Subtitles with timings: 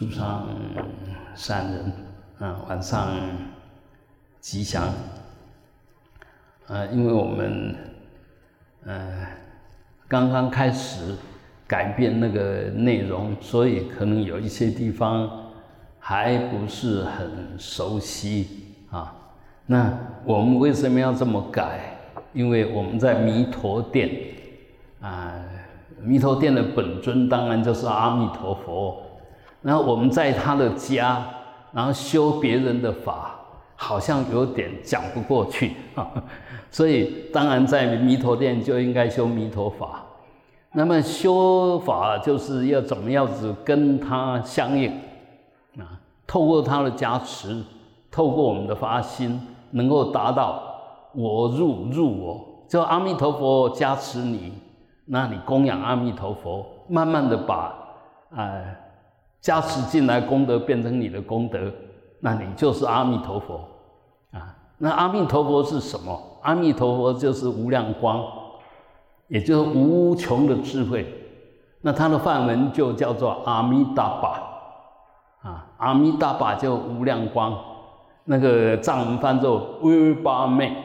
[0.00, 0.48] 祝上
[1.34, 1.92] 善人
[2.38, 3.10] 啊，晚上
[4.40, 4.82] 吉祥
[6.68, 6.86] 啊！
[6.86, 7.76] 因为我们
[8.86, 9.26] 呃
[10.08, 11.14] 刚刚开始
[11.66, 15.50] 改变那个内容，所以可能有一些地方
[15.98, 19.14] 还不是很熟悉啊。
[19.66, 19.92] 那
[20.24, 21.98] 我们为什么要这么改？
[22.32, 24.10] 因为我们在弥陀殿
[25.02, 25.34] 啊，
[26.00, 29.09] 弥陀殿的本尊当然就是阿弥陀佛。
[29.62, 31.22] 然后我们在他的家，
[31.72, 33.34] 然后修别人的法，
[33.76, 36.10] 好像有点讲不过去啊。
[36.70, 40.02] 所以当然在弥陀殿就应该修弥陀法。
[40.72, 44.90] 那么修法就是要怎么样子跟他相应
[45.76, 45.98] 啊？
[46.26, 47.62] 透过他的加持，
[48.10, 49.40] 透过我们的发心，
[49.72, 50.62] 能够达到
[51.12, 54.52] 我入入我，就阿弥陀佛加持你，
[55.06, 57.74] 那你供养阿弥陀佛，慢慢的把
[58.34, 58.76] 哎。
[59.40, 61.72] 加持进来，功德变成你的功德，
[62.20, 63.66] 那你就是阿弥陀佛
[64.32, 64.54] 啊。
[64.76, 66.20] 那阿弥陀佛是什么？
[66.42, 68.22] 阿弥陀佛就是无量光，
[69.28, 71.06] 也就是无穷的智慧。
[71.80, 74.42] 那它的梵文就叫做阿弥达巴
[75.42, 77.58] 啊，阿弥达巴就无量光。
[78.24, 80.76] 那个藏文翻作微巴昧，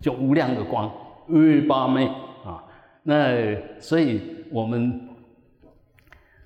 [0.00, 0.90] 就无量的光，
[1.28, 2.08] 微巴昧
[2.44, 2.64] 啊。
[3.04, 5.07] 那所以我们。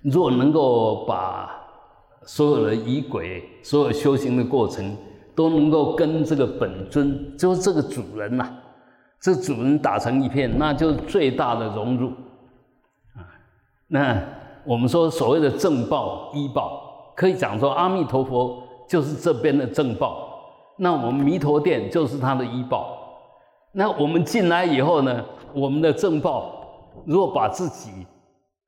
[0.02, 1.50] 若能够把
[2.24, 4.96] 所有的仪轨、所有修行的过程，
[5.34, 8.48] 都能够跟这个本尊，就是这个主人呐，
[9.20, 12.08] 这主人打成一片，那就是最大的融入
[13.14, 13.26] 啊。
[13.88, 14.20] 那
[14.64, 20.28] 我们说所谓的正报、依报，可以讲说阿弥陀佛就是这边的正报，
[20.78, 22.98] 那我们弥陀殿就是他的依报。
[23.72, 27.90] 那我们进来以后呢，我们的正报，如果把自己，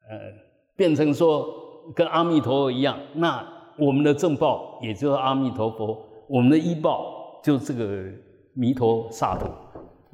[0.09, 0.44] 呃。
[0.77, 1.47] 变成说
[1.95, 8.05] 跟阿弥陀佛一样，那我们的正报也就是阿弥陀佛，我们的依报就这个
[8.53, 9.51] 弥陀萨埵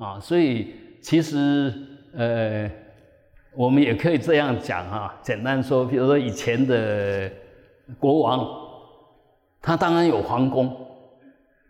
[0.04, 0.18] 啊。
[0.20, 1.72] 所以其实
[2.14, 2.70] 呃，
[3.56, 7.30] 我们也可以这样讲哈，简单说，比如说以前的
[7.98, 8.46] 国王，
[9.62, 10.74] 他当然有皇宫，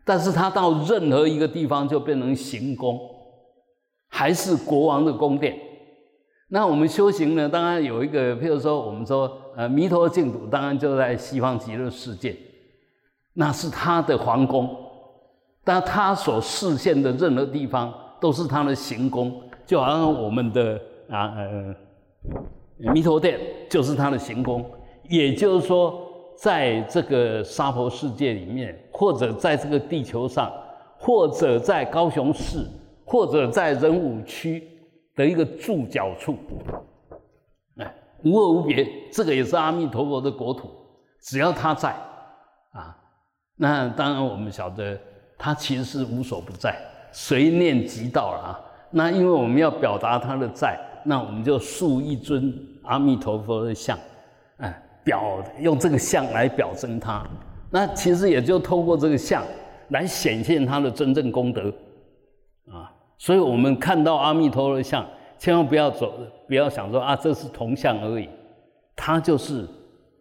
[0.05, 2.99] 但是他到任何一个地方就变成行宫，
[4.09, 5.57] 还是国王的宫殿。
[6.53, 7.49] 那我们修行呢？
[7.49, 12.37] 当然有一个，譬如说，我们说，呃，弥陀净土，当然就在西方极乐世界，
[13.34, 14.69] 那是他的皇宫，
[15.62, 20.75] 但他所视线的任何地方都是他的行宫，就好像我们的
[21.09, 24.69] 啊，呃，弥陀殿就是他的行宫。
[25.09, 26.03] 也就是说，
[26.37, 30.53] 在这个娑婆世界里面，或者在这个地球上，
[30.99, 32.66] 或者在高雄市，
[33.05, 34.66] 或者在仁武区。
[35.16, 36.37] 的一个住脚处，
[37.76, 37.94] 哎，
[38.25, 40.71] 无二无别，这个也是阿弥陀佛的国土，
[41.21, 41.91] 只要他在，
[42.72, 42.97] 啊，
[43.56, 44.98] 那当然我们晓得
[45.37, 46.75] 他其实是无所不在，
[47.12, 48.60] 随念即到了啊。
[48.91, 52.53] 那因为我们要表达他的在，那我们就塑一尊
[52.84, 53.98] 阿弥陀佛的像，
[54.56, 57.25] 哎，表用这个像来表征他，
[57.71, 59.44] 那其实也就透过这个像
[59.91, 61.72] 来显现他的真正功德，
[63.21, 65.07] 所以我们看到阿弥陀佛的像，
[65.39, 66.11] 千万不要走，
[66.49, 68.27] 不要想说啊，这是铜像而已，
[68.97, 69.69] 它就是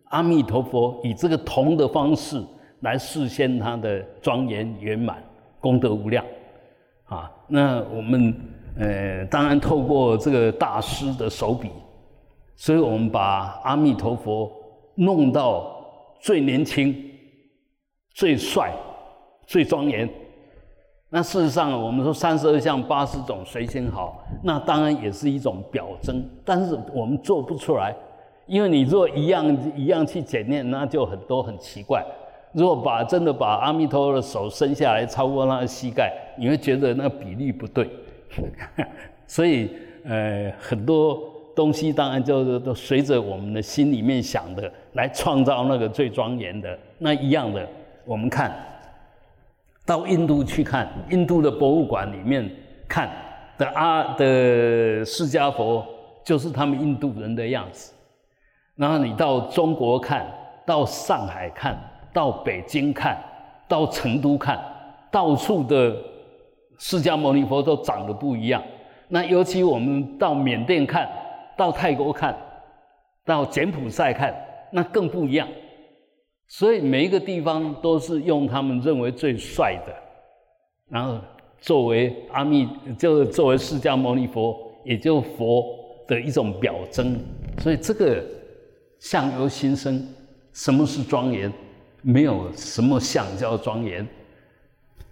[0.09, 2.43] 阿弥陀佛以这个铜的方式
[2.81, 5.23] 来示现他的庄严圆满、
[5.61, 6.25] 功德无量
[7.05, 7.31] 啊。
[7.47, 8.35] 那我们
[8.77, 11.69] 呃，当然透过这个大师的手笔，
[12.57, 14.51] 所以我们把阿弥陀佛
[14.95, 15.73] 弄到
[16.19, 16.93] 最年轻、
[18.13, 18.73] 最帅、
[19.47, 20.09] 最庄严。
[21.11, 27.95] 那事实上，我们说三十二相八十种随心好，那当然也是一种表征，但是我们做不出来，
[28.45, 32.05] 因为你若一样一样去检验，那就很多很奇怪。
[32.51, 37.89] 如果把真的把阿弥陀佛的手伸下来超过他的膝盖，你会觉得那个比例不对。
[39.25, 39.71] 所以，
[40.05, 41.19] 呃，很多
[41.55, 47.67] 东西当然就是都随着我们的心里面想的来创造那个最庄严的那一样的。
[48.05, 48.55] 我们看。
[49.89, 52.47] 到印度去看，印度的博物馆里面
[52.87, 53.09] 看
[53.57, 55.83] 的阿的释迦佛，
[56.23, 57.91] 就是他们印度人的样子。
[58.75, 60.27] 然后你到中国看，
[60.63, 61.75] 到上海看，
[62.13, 63.17] 到北京看，
[63.67, 64.59] 到成都看，
[65.09, 65.95] 到处的
[66.77, 68.61] 释迦牟尼佛都长得不一样。
[69.07, 71.09] 那尤其我们到缅甸看，
[71.57, 72.37] 到泰国看，
[73.25, 74.31] 到柬埔寨看，
[74.71, 75.47] 那更不一样。
[76.49, 79.93] 所以每一个地方都是用他们认为最帅的，
[80.89, 81.17] 然后
[81.61, 82.67] 作为阿弥，
[82.97, 85.63] 就作为释迦牟尼佛，也就佛
[86.07, 87.17] 的一种表征。
[87.59, 88.23] 所以这个
[88.99, 90.05] 相由心生，
[90.51, 91.53] 什么是庄严？
[92.01, 94.07] 没有什么相叫庄严。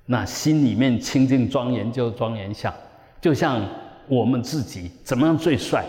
[0.06, 2.74] 那心里面清净庄严就庄严相，
[3.22, 3.62] 就像
[4.08, 5.86] 我们自己怎么样最帅？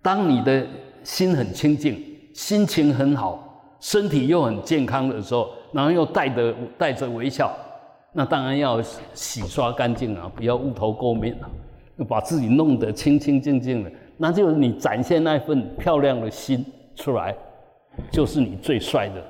[0.00, 0.64] 当你的
[1.02, 2.00] 心很清净，
[2.34, 3.47] 心情很好，
[3.80, 7.52] 身体又很健康的时候，然后又带着带着微笑，
[8.12, 8.82] 那当然要
[9.14, 11.48] 洗刷干净啊，不要雾头垢面啊，
[11.96, 16.64] 要把自己弄得清清净净的，那就是你展现那份漂亮的心
[16.96, 17.34] 出来，
[18.10, 19.22] 就是你最帅的，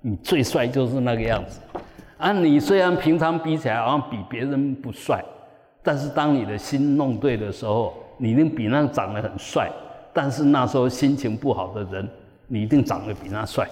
[0.00, 1.60] 你最帅就是那个样子。
[2.16, 5.24] 啊，你虽然平常比起来好像比别人不帅，
[5.82, 9.70] 但是当你的心弄对的时候，你一定比那长得很帅，
[10.12, 12.08] 但是那时候心情不好的人，
[12.46, 13.66] 你一定长得比他帅，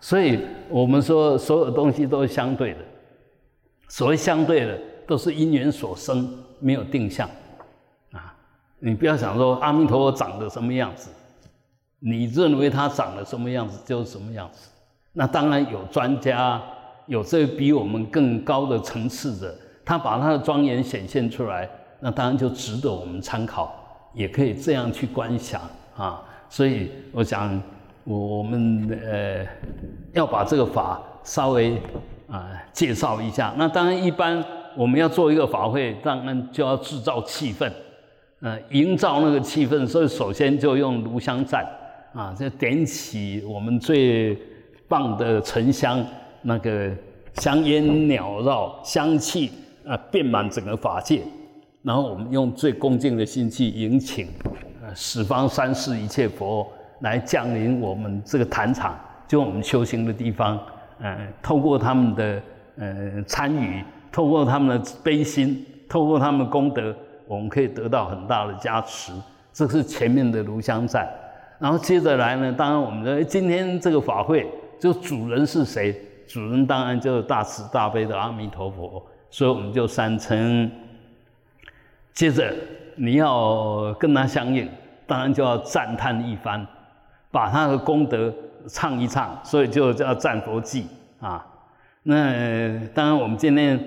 [0.00, 2.78] 所以我们说所有东西都是相对的，
[3.88, 7.28] 所谓相对的都是因缘所生，没有定向，
[8.12, 8.34] 啊，
[8.78, 11.10] 你不要想说阿弥陀佛长得什么样子，
[11.98, 14.70] 你认为他长得什么样子就是什么样子，
[15.12, 16.60] 那当然有专家。
[17.06, 19.52] 有这比我们更高的层次的，
[19.84, 21.68] 他把他的庄严显现出来，
[21.98, 23.74] 那当然就值得我们参考，
[24.14, 25.60] 也可以这样去观想
[25.96, 26.22] 啊。
[26.48, 27.60] 所以我想，
[28.10, 29.46] 我我们呃
[30.12, 31.80] 要把这个法稍微
[32.28, 33.54] 啊介绍一下。
[33.56, 34.44] 那当然，一般
[34.76, 37.70] 我们要做一个法会，当然就要制造气氛，
[38.40, 39.86] 呃，营造那个气氛。
[39.86, 41.64] 所以首先就用炉香赞
[42.12, 44.36] 啊，就点起我们最
[44.88, 46.04] 棒的沉香。
[46.42, 46.90] 那个
[47.34, 49.52] 香烟缭绕，香气
[49.86, 51.20] 啊遍满整个法界，
[51.82, 54.26] 然后我们用最恭敬的心去迎请，
[54.82, 56.66] 呃十方三世一切佛
[57.00, 58.98] 来降临我们这个坛场，
[59.28, 60.58] 就我们修行的地方，
[61.00, 62.42] 呃，透过他们的
[62.78, 66.94] 呃参与，透过他们的悲心，透过他们功德，
[67.26, 69.12] 我们可以得到很大的加持。
[69.52, 71.08] 这是前面的炉香赞，
[71.58, 74.46] 然后接着来呢，当然我们的今天这个法会，
[74.78, 75.94] 就主人是谁？
[76.28, 80.70] 主人当然就是大慈大悲的阿弥陀佛，所以我们就三称。
[82.12, 82.54] 接着
[82.94, 84.68] 你要跟他相应，
[85.06, 86.64] 当然就要赞叹一番，
[87.30, 88.32] 把他的功德
[88.68, 90.84] 唱一唱，所以就叫赞佛偈
[91.20, 91.46] 啊。
[92.02, 93.78] 那当然我们今天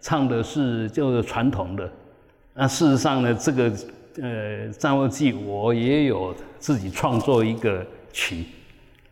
[0.00, 1.90] 唱的是就是传统的，
[2.54, 3.72] 那事实上呢，这个
[4.20, 8.46] 呃赞佛偈我也有自己创作一个曲，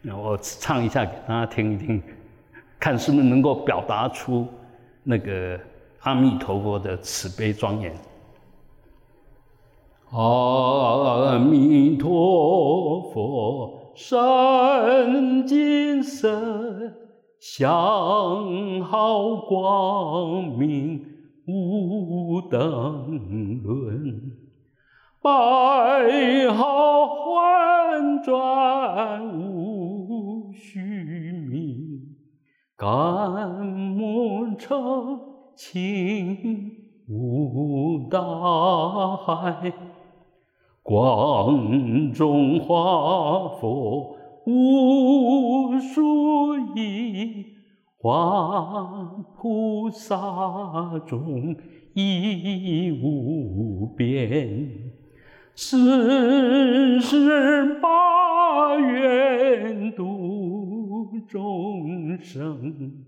[0.04, 2.02] 我唱一下给大家听一听。
[2.78, 4.46] 看是不是能够表达出
[5.02, 5.58] 那个
[6.00, 7.94] 阿弥陀佛的慈悲庄严。
[10.12, 16.26] 阿弥陀佛，身金色，
[17.38, 21.04] 相好光明
[21.46, 24.32] 无等伦，
[25.20, 32.00] 百好环转无虚名。
[32.78, 35.20] 感慕澄
[35.54, 36.70] 清
[37.06, 38.18] 无大
[39.18, 39.70] 海，
[40.82, 44.16] 光中华佛
[44.46, 47.46] 无数亿，
[47.98, 51.56] 化菩萨众
[51.94, 54.68] 亦无边，
[55.54, 60.20] 四十八愿度。
[61.28, 63.04] 众生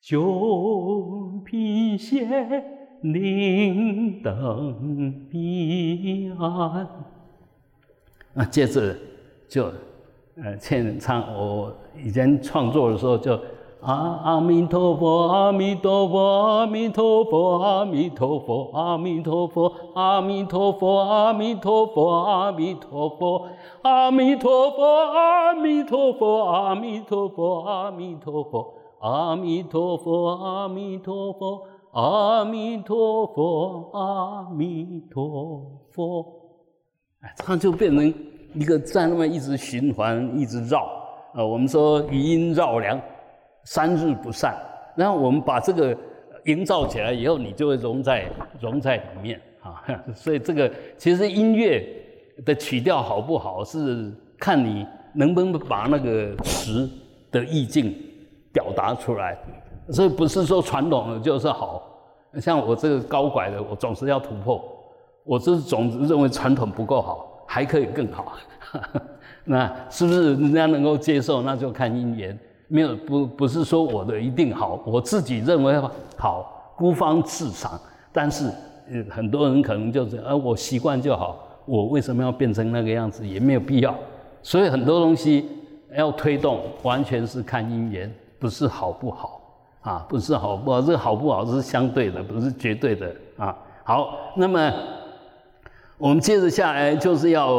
[0.00, 2.24] 就凭谢
[3.02, 6.88] 灵等彼岸。
[8.32, 8.94] 那接着
[9.48, 9.64] 就
[10.36, 13.38] 呃唱唱，我以前创作的时候就
[13.80, 23.48] 阿阿弥陀佛，阿弥陀佛，阿弥陀佛，阿弥陀佛，阿弥陀佛，阿弥陀佛，阿弥陀佛，阿弥陀佛。
[23.82, 36.26] 阿弥陀佛，阿弥陀佛，阿弥陀佛，阿弥陀佛，阿弥陀佛，阿弥陀佛，阿弥陀佛，阿弥陀佛。
[37.20, 38.14] 哎，它就变成
[38.54, 40.88] 一个在那么一直循环，一直绕。
[41.34, 43.00] 呃，我们说余音绕梁，
[43.64, 44.56] 三日不散。
[44.96, 45.96] 然后我们把这个
[46.46, 48.30] 营造起来以后，你就会融在
[48.60, 49.82] 融在里面啊。
[50.14, 51.96] 所以这个其实音乐。
[52.46, 56.88] 的曲调好不好，是看你能不能把那个词
[57.30, 57.94] 的意境
[58.50, 59.36] 表达出来。
[59.92, 61.82] 所以不是说传统的就是好，
[62.40, 64.62] 像我这个高拐的，我总是要突破。
[65.24, 68.32] 我这是总认为传统不够好，还可以更好。
[69.44, 71.42] 那是不是人家能够接受？
[71.42, 72.38] 那就看因缘。
[72.68, 75.76] 没有不不是说我的一定好，我自己认为
[76.16, 77.78] 好，孤芳自赏。
[78.12, 78.50] 但是
[79.10, 81.36] 很多人可能就是，呃，我习惯就好。
[81.66, 83.26] 我为什么要变成那个样子？
[83.26, 83.94] 也没有必要。
[84.42, 85.48] 所以很多东西
[85.96, 89.39] 要推动，完全是看因缘，不是好不好
[89.80, 90.06] 啊？
[90.08, 90.80] 不是好不好？
[90.80, 93.56] 这个好不好是相对的，不是绝对的啊。
[93.84, 94.72] 好，那么
[95.98, 97.50] 我们接着下来就是要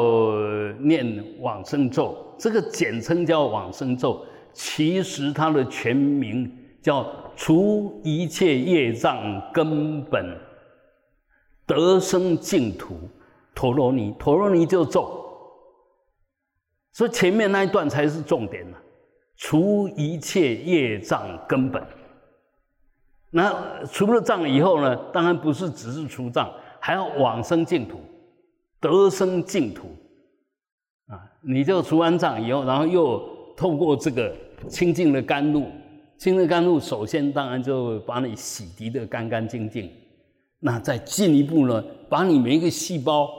[0.80, 4.24] 念往生咒，这个简称叫往生咒，
[4.54, 6.52] 其实它的全名
[6.82, 10.38] 叫除一切业障根本
[11.66, 12.96] 得生净土
[13.54, 15.20] 陀罗尼，陀罗尼就咒。
[16.94, 18.78] 所以前面那一段才是重点呢，
[19.38, 21.82] 除一切业障根本。
[23.32, 24.96] 那除了障以后呢？
[25.14, 28.00] 当然不是只是除障，还要往生净土，
[28.80, 29.88] 得生净土。
[31.08, 33.22] 啊，你就除完障以后，然后又
[33.56, 34.36] 透过这个
[34.68, 35.64] 清净的甘露，
[36.18, 39.90] 清净甘露首先当然就把你洗涤的干干净净。
[40.60, 43.30] 那再进一步呢，把你每一个细胞、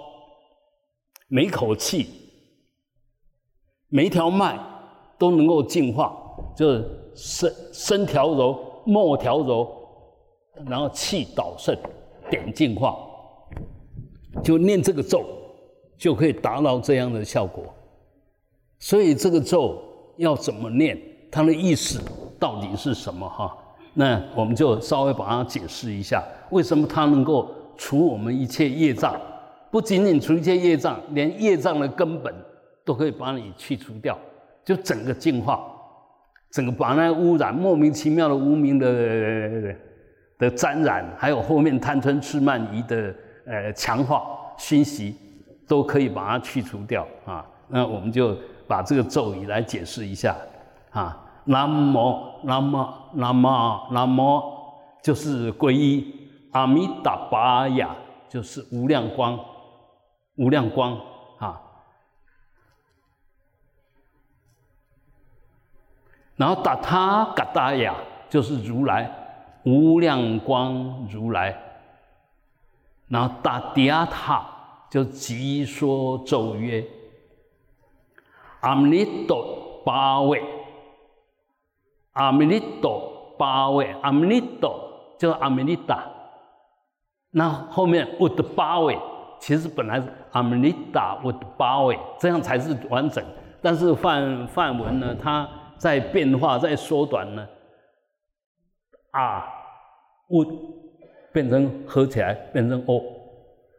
[1.29, 2.07] 每口气。
[3.95, 4.59] 每一条脉
[5.19, 6.17] 都能够净化，
[6.57, 9.82] 就是身身调柔，末调柔，
[10.67, 11.77] 然后气导肾，
[12.31, 12.97] 点净化，
[14.43, 15.25] 就念这个咒，
[15.99, 17.65] 就可以达到这样的效果。
[18.79, 19.83] 所以这个咒
[20.17, 20.99] 要怎么念，
[21.31, 22.01] 它的意思
[22.39, 23.29] 到底是什么？
[23.29, 23.57] 哈，
[23.95, 29.21] 那我们就稍微把它解释一下，为什么它能够除我们一切业障？
[29.71, 32.35] 不仅仅除一切业障，连业障的根本。
[32.85, 34.19] 都可以把你去除掉，
[34.65, 35.65] 就整个净化，
[36.51, 39.73] 整个把那污染、莫名其妙的无名的
[40.43, 43.15] 的沾染，还有后面贪嗔痴慢疑的
[43.47, 44.27] 呃强化
[44.59, 45.17] 熏习，
[45.69, 47.47] 都可以把它去除掉啊。
[47.69, 50.37] 那我们就把这个咒语来解释一下
[50.91, 51.17] 啊。
[51.45, 54.43] 南无南无南无南无，
[55.01, 57.95] 就是皈依阿弥达巴雅，
[58.29, 59.39] 就是无量光，
[60.39, 60.99] 无量光
[61.39, 61.61] 啊。
[66.35, 67.95] 然后达他嘎达雅
[68.29, 69.09] 就是如来
[69.65, 71.57] 无量光如来，
[73.09, 74.45] 然后达迪亚塔
[74.91, 76.85] 就即说咒曰：
[78.61, 80.43] 阿弥陀八位，
[82.13, 84.79] 阿弥陀八位，阿弥陀
[85.19, 86.05] 就是阿弥达。
[87.31, 88.99] 那后面乌的八位
[89.39, 93.25] 其实本来是阿弥达乌的八位，这样才是完整。
[93.63, 97.47] 但是梵梵文呢，它在变化，在缩短呢，
[99.13, 99.45] 啊，
[100.29, 100.45] 乌
[101.33, 103.03] 变成合起来变成 o，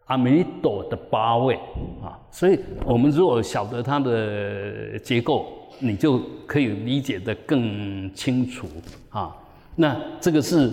[0.05, 1.55] 阿弥陀的八位
[2.01, 5.45] 啊，所以我们如果晓得它的结构，
[5.79, 8.67] 你就可以理解的更清楚
[9.09, 9.35] 啊。
[9.75, 10.71] 那这个是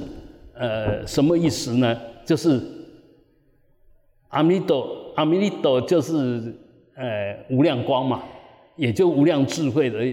[0.55, 1.99] 呃什么意思呢？
[2.25, 2.61] 就是
[4.29, 6.55] 阿弥陀，阿弥陀就是
[6.95, 8.23] 呃无量光嘛，
[8.77, 10.05] 也就无量智慧的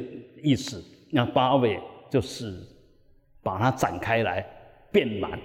[0.42, 0.84] 意思。
[1.12, 2.54] 那八位就是
[3.48, 4.46] 把它展开来，
[4.92, 5.39] 变满，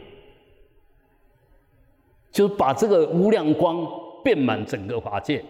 [2.32, 3.86] 就是把这个无量光
[4.24, 5.44] 变满整个法界，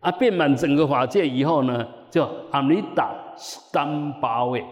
[0.00, 4.64] 啊，变满整个法界以后呢，叫阿弥达斯当八位，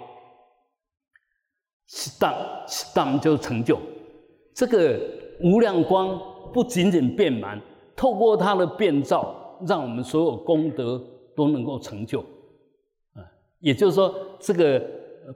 [2.18, 2.34] 当
[2.92, 3.78] 当就是成就。
[4.52, 5.00] 这个
[5.40, 6.20] 无量光，
[6.52, 7.60] 不仅仅变满，
[7.94, 11.00] 透过它的变照，让我们所有功德
[11.36, 12.20] 都能够成就。
[13.14, 13.22] 啊
[13.60, 14.82] 也就是说，这个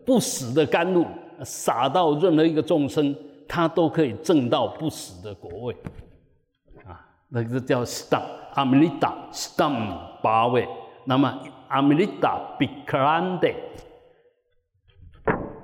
[0.05, 1.07] 不死的甘露
[1.43, 3.14] 洒到任何一个众生，
[3.49, 5.76] 他都可以证到不死的果位，
[6.87, 8.23] 啊，那个叫 stam
[8.53, 10.69] 阿弥达 stam 八位。
[11.05, 11.38] 那么
[11.69, 13.55] 阿弥达 bikrande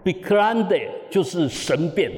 [0.04, 2.10] bikrande 就是神变，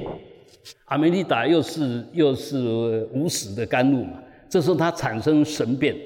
[0.87, 4.19] 阿弥达又是又是无死的甘露嘛，
[4.49, 5.97] 这时候它产生神变，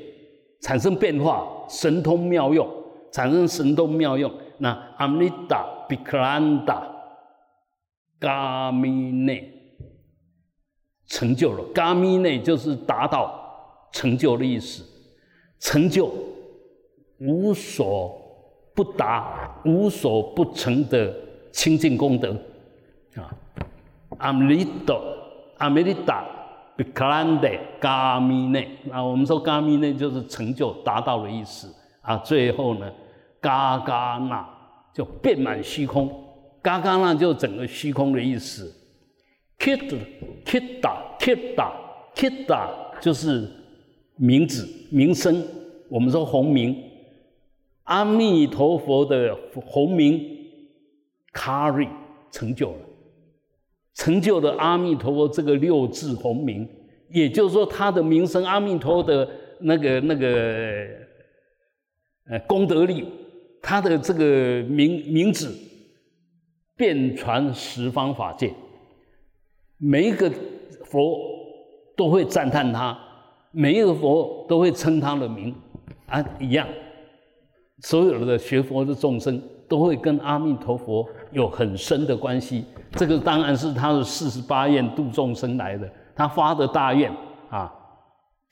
[0.61, 2.69] 产生变化，神通妙用。
[3.12, 6.87] 产生神通妙用，那阿弥达比克兰达
[8.20, 9.52] 伽弥内
[11.06, 14.85] 成就了，伽弥内就是达到成就的意思，
[15.61, 16.12] 成就
[17.18, 18.16] 无所
[18.75, 21.14] 不达、无所不成的
[21.52, 22.37] 清净功德
[23.14, 23.30] 啊！
[24.18, 25.00] 阿弥陀
[25.58, 26.25] 阿弥利达
[26.76, 27.49] 比克兰达
[27.80, 32.16] 伽弥内，那我们说伽弥内就是成就达到的意思啊！
[32.18, 32.92] 最后呢？
[33.40, 34.46] 嘎嘎那
[34.92, 36.11] 就遍满虚空，
[36.66, 38.75] 嘎嘎那就整个虚空的意思。
[39.56, 39.96] Kita
[40.44, 41.73] Kita Kita
[42.12, 42.68] Kita
[43.00, 43.49] 就是
[44.16, 45.40] 名字名声，
[45.88, 46.76] 我们说红名，
[47.85, 50.20] 阿弥陀佛的红名
[51.32, 51.88] ，Kari
[52.32, 52.78] 成就了，
[53.94, 56.68] 成就了阿弥陀佛这个六字红名，
[57.11, 59.28] 也就是说他的名声，阿弥陀的
[59.61, 60.28] 那个那个
[62.28, 63.06] 呃功德力。
[63.62, 65.52] 他的这个名名字
[66.76, 68.52] 遍传十方法界，
[69.78, 70.30] 每一个
[70.85, 71.18] 佛
[71.97, 72.97] 都会赞叹他，
[73.50, 75.54] 每一个佛都会称他的名
[76.06, 76.66] 啊，一样。
[77.83, 82.64] 所有的学佛的众生都会跟阿弥陀佛有很深的关系。
[82.92, 87.11] 这个当然是他的四十八愿度众生来的，他发的大愿
[87.50, 87.73] 啊，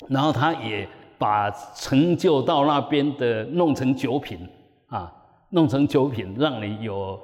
[0.08, 0.86] 然后他也
[1.18, 4.38] 把成就到那边的弄成九品
[4.88, 5.10] 啊，
[5.50, 7.18] 弄成九品，让你有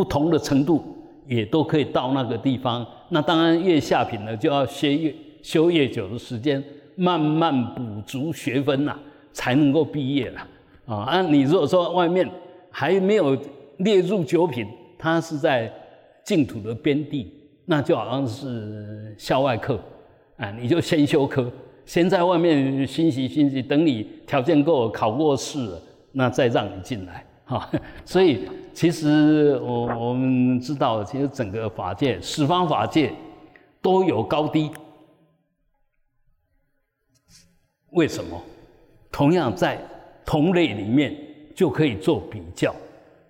[0.00, 0.82] 不同的程度
[1.26, 2.86] 也都可以到那个地方。
[3.10, 6.64] 那当然越下品呢，就要修越修越久的时间，
[6.96, 8.98] 慢慢补足学分呐，
[9.30, 10.40] 才能够毕业了。
[10.86, 12.26] 啊，啊，你如果说外面
[12.70, 13.36] 还没有
[13.76, 14.66] 列入九品，
[14.96, 15.70] 它是在
[16.24, 17.30] 净土的边地，
[17.66, 19.78] 那就好像是校外课，
[20.38, 21.52] 啊，你就先修科，
[21.84, 27.70] 先在外面熏习熏习，等你条件够，考过试了，那再让你进来，哈。
[28.06, 33.12] 所以其实我我们知道，其实整个法界十方法界
[33.82, 34.70] 都有高低，
[37.90, 38.40] 为什么？
[39.10, 39.78] 同样在。
[40.22, 41.16] 同类里面
[41.56, 42.72] 就可以做比较，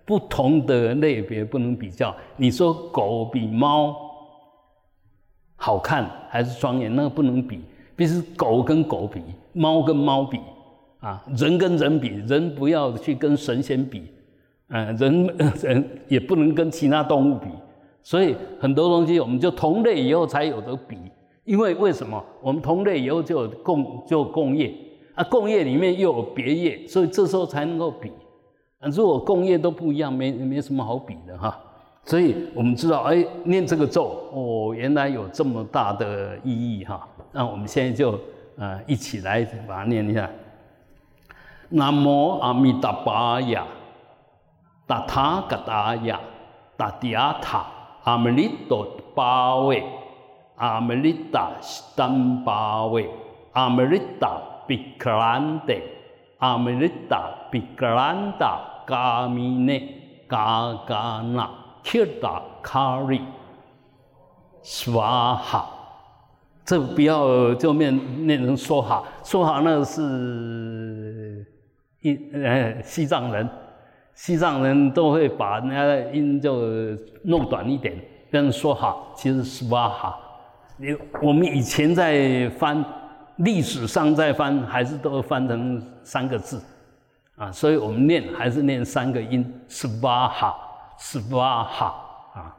[0.05, 2.15] 不同的类别不能比较。
[2.37, 3.95] 你说狗比猫
[5.55, 7.61] 好看还是庄严，那个不能比。
[7.95, 9.23] 必须狗跟狗比，
[9.53, 10.39] 猫跟猫比
[11.01, 14.03] 啊，人跟人比，人不要去跟神仙比，
[14.69, 15.27] 嗯，人
[15.61, 17.47] 人也不能跟其他动物比。
[18.03, 20.97] 所以很多东西我们就同类以后才有得比，
[21.43, 22.23] 因为为什么？
[22.41, 24.73] 我们同类以后就有共就有共业。
[25.13, 28.09] 啊，共业里面又有别业，所以这时候才能够比。
[28.79, 31.59] 啊，如果共业都不一样，没没什么好比的哈。
[32.05, 37.07] 所以我们知道，哎，念这个咒，哦，原来有这么大的意义哈。
[37.31, 38.19] 那我们现在就
[38.55, 40.29] 呃一起来把它念一下。
[41.73, 43.65] 南无阿弥达巴呀，
[44.85, 46.19] 达他嘎达呀，
[46.75, 47.65] 达迪阿塔
[48.03, 48.85] 阿弥利多
[49.15, 49.81] 巴位，
[50.57, 53.09] 阿弥利达悉丹巴位，
[53.53, 55.73] 阿弥利达比格兰德，
[56.39, 61.49] 阿弥利达比格兰达嘎弥内嘎嘎那
[61.83, 63.21] 切达卡里
[64.61, 65.69] 斯瓦哈。
[66.65, 71.10] 这不要就面念成说哈，说哈那是。
[72.01, 73.49] 一呃西藏人，
[74.13, 76.61] 西藏人都会把人家的音就
[77.23, 77.97] 弄短一点，
[78.29, 80.19] 变说哈，其实是哇哈。
[80.77, 82.83] 你我们以前在翻。
[83.37, 86.61] 历史上在翻，还是都翻成三个字，
[87.37, 90.55] 啊，所以我们念还是念三个音，斯巴哈，
[90.99, 91.85] 斯巴哈，
[92.35, 92.55] 啊，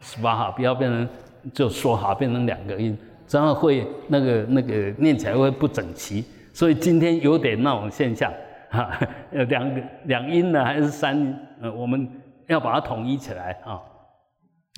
[0.00, 1.08] 斯巴哈，不要变成
[1.52, 8.32] 就说哈变成两个音，这样会那个那个念起来会不整齐，所以今天有点那种现象，
[8.74, 8.90] 哈，
[9.48, 11.16] 两个两音呢还是三，
[11.62, 12.08] 呃，我们
[12.48, 13.80] 要把它统一起来啊。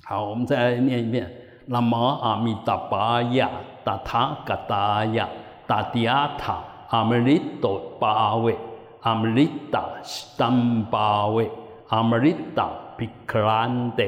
[0.04, 1.30] 好，我们再来念一遍，
[1.66, 3.48] 南无阿弥达巴呀，
[3.82, 5.28] 达他嘎达呀。
[5.66, 8.56] 达迪阿塔阿弥利多巴维
[9.00, 11.50] 阿弥利达斯坦巴维
[11.88, 14.04] 阿弥利达比克兰德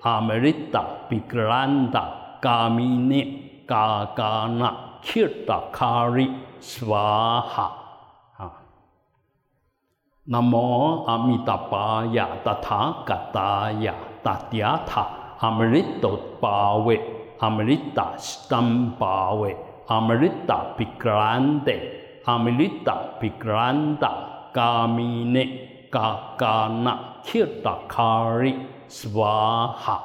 [0.00, 2.08] 阿弥利达比克兰达
[2.40, 7.76] 嘎米尼嘎嘎那切达卡里斯瓦哈，
[10.30, 10.54] นโม
[11.08, 11.84] อามิตาปา
[12.16, 13.50] ยะตถากตา
[13.84, 15.04] ยะตัตยาถา
[15.42, 16.04] อมริตต
[16.42, 16.88] ปาเว
[17.42, 18.68] อมริตาสตัม
[19.00, 19.42] ปาเว
[19.90, 21.68] อมริตาปิกรันเต
[22.28, 24.12] อมริตาปิกรันตา
[24.56, 25.36] กามีเน
[25.94, 26.08] กา
[26.40, 26.94] กานะ
[27.26, 28.52] คิตาคาริ
[28.96, 29.36] สวา
[29.82, 29.96] หา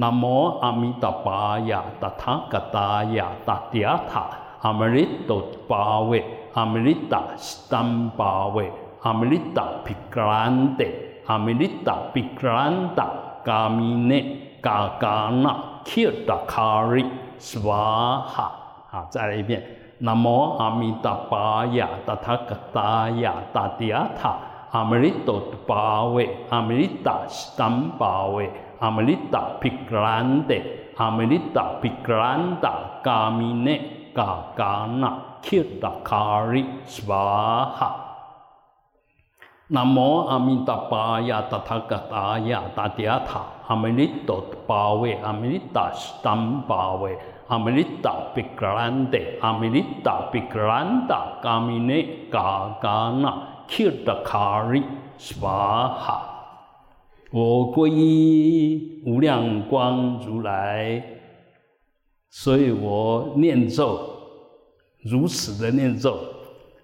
[0.00, 0.22] นโม
[0.62, 1.38] อามิตาปา
[1.70, 4.24] ยะตถากตายะตัตยาถา
[4.64, 6.10] อมริตตปาเว
[6.56, 8.58] อมริตาสตัมปาเว
[9.02, 17.04] Amrita Pigrande, Amrita Pigranda, Gamine, Gagana, Kirta Kari,
[17.38, 18.50] Swaha.
[18.90, 19.62] 好，再来一遍。
[19.98, 24.34] 南无阿弥达巴呀，达他嘎达呀，达迪亚塔，
[24.72, 30.54] 阿弥利多巴维，阿弥利达斯坦巴维，阿弥利达毗格兰德，
[30.96, 33.80] 阿弥利达毗格兰达，嘎米内
[34.14, 38.09] 嘎嘎那，切达卡里斯瓦哈。
[39.72, 47.16] 南无阿弥达巴呀，达他嘎达呀，达迪阿塔，阿弥利多巴维，阿弥利达斯坦巴维。
[47.46, 54.82] 阿弥利达比格兰德，阿弥利达比格兰达，嘎米内嘎嘎那，切达卡里
[55.16, 56.26] 斯瓦哈。
[57.30, 61.00] 我皈依无量光如来，
[62.28, 64.00] 所以我念咒
[65.02, 66.18] 如此的念咒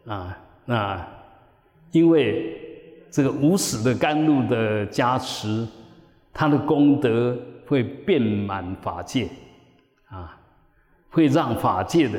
[0.06, 0.38] 啊。
[0.64, 1.04] 那
[1.90, 2.65] 因为
[3.10, 5.66] 这个无始的甘露的加持，
[6.32, 9.28] 它的功德会遍满法界，
[10.08, 10.38] 啊，
[11.10, 12.18] 会让法界的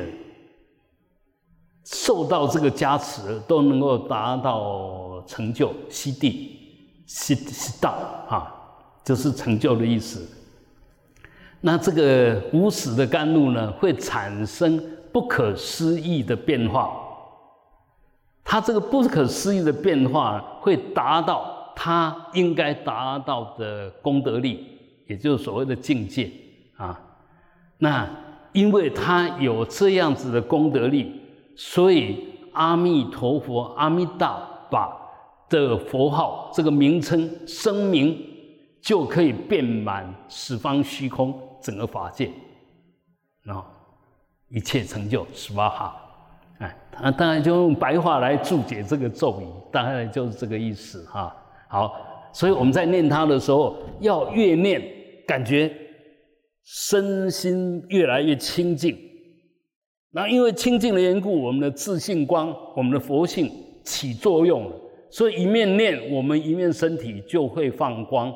[1.84, 7.90] 受到这个加持，都能够达到成就悉地悉悉道
[8.28, 8.52] 啊，
[9.04, 10.26] 就是成就的意思。
[11.60, 17.04] 那这个无始的甘露呢，会产生不可思议的变化。
[18.50, 24.66] 他这个不可思议的变化，会达到他应该达到的功德力，
[25.06, 26.30] 也就是所谓的境界
[26.78, 26.98] 啊。
[27.76, 28.08] 那
[28.52, 31.20] 因为他有这样子的功德力，
[31.56, 34.96] 所以阿弥陀佛、阿弥达巴
[35.50, 38.18] 的佛号这个名称声明，
[38.80, 42.30] 就可以遍满十方虚空整个法界，
[43.44, 43.62] 啊，
[44.48, 46.04] 一切成就十八哈。
[46.58, 51.34] 哎，他当然就用白话来注解这个咒语，大概就是这个意思哈。
[51.68, 51.94] 好，
[52.32, 54.82] 所以我们在念它的时候，要越念，
[55.26, 55.72] 感觉
[56.64, 58.98] 身心越来越清净。
[60.10, 63.48] 那因为清净的缘故，我们的自信光，我们的佛性
[63.84, 64.76] 起作用了。
[65.10, 68.32] 所以一面念，我们一面身体就会放光，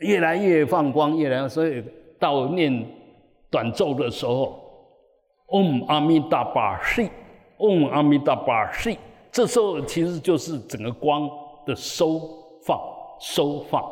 [0.00, 1.48] 越来越放光，越来越。
[1.48, 1.84] 所以
[2.18, 2.86] 到念
[3.50, 4.58] 短咒的时候
[5.48, 7.06] 嗡阿弥达巴是。
[7.62, 8.98] 嗡阿弥达巴西，
[9.30, 11.30] 这时候其实就是整个光
[11.64, 12.20] 的收
[12.66, 12.78] 放、
[13.20, 13.82] 收放，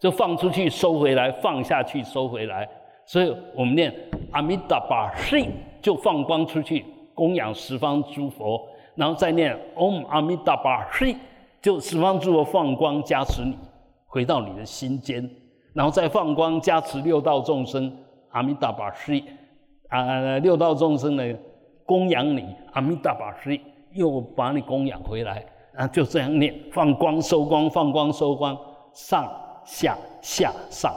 [0.00, 2.68] 就放出去、收回来，放下去、收回来。
[3.04, 3.94] 所以我们念
[4.32, 5.48] 阿弥达巴西，
[5.80, 8.60] 就放光出去，供养十方诸佛，
[8.96, 11.16] 然后再念嗡阿弥达巴西，
[11.62, 13.56] 就十方诸佛放光加持你，
[14.08, 15.30] 回到你的心间，
[15.72, 17.96] 然后再放光加持六道众生，
[18.30, 19.22] 阿弥达巴西，
[19.90, 21.22] 啊，六道众生呢？
[21.86, 23.58] 供养你，阿弥达巴师
[23.92, 28.58] 又把你供养回来，啊，就这样念，放光收光，放光收光，
[28.92, 29.24] 上
[29.64, 30.92] 下下上，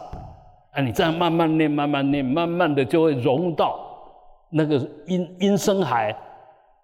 [0.71, 3.79] 啊，你这样慢慢念，慢慢念，慢慢的就会融到
[4.49, 4.75] 那个
[5.05, 6.13] 音音声海，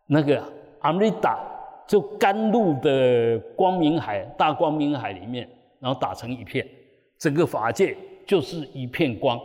[0.06, 0.42] 那个
[0.82, 1.40] 阿弥达
[1.88, 6.66] 就甘露的光明海，大光明海里面，然后打成一片，
[7.18, 9.40] 整个法界就是一片光，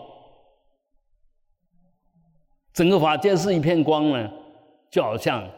[2.75, 4.31] 整个法界是一片光呢。
[4.91, 5.49] 就好像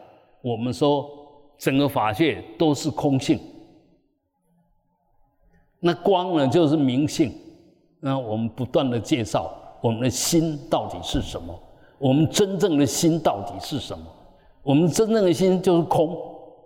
[0.43, 1.09] 我们说，
[1.57, 3.39] 整个法界都是空性，
[5.79, 7.33] 那光呢就是明性。
[7.99, 9.49] 那我们不断的介绍
[9.81, 11.57] 我们的心到底是什么，
[11.97, 14.05] 我们真正的心到底是什么？
[14.61, 16.15] 我们真正的心就是空，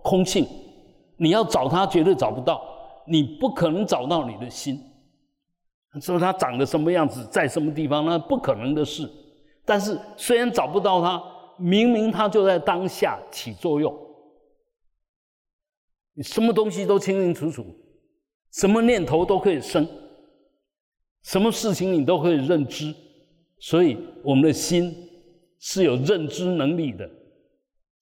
[0.04, 0.46] 空性。
[1.16, 2.62] 你要找它，绝对找不到，
[3.06, 4.78] 你不可能找到你的心。
[6.02, 9.10] 说它长得什么样子，在什么地方，那不可能的事。
[9.64, 11.24] 但是虽然找不到它。
[11.58, 13.96] 明明它就在当下起作用，
[16.14, 17.66] 你什么东西都清清楚楚，
[18.52, 19.88] 什么念头都可以生，
[21.24, 22.94] 什么事情你都可以认知，
[23.60, 24.96] 所以我们的心
[25.60, 27.10] 是有认知能力的，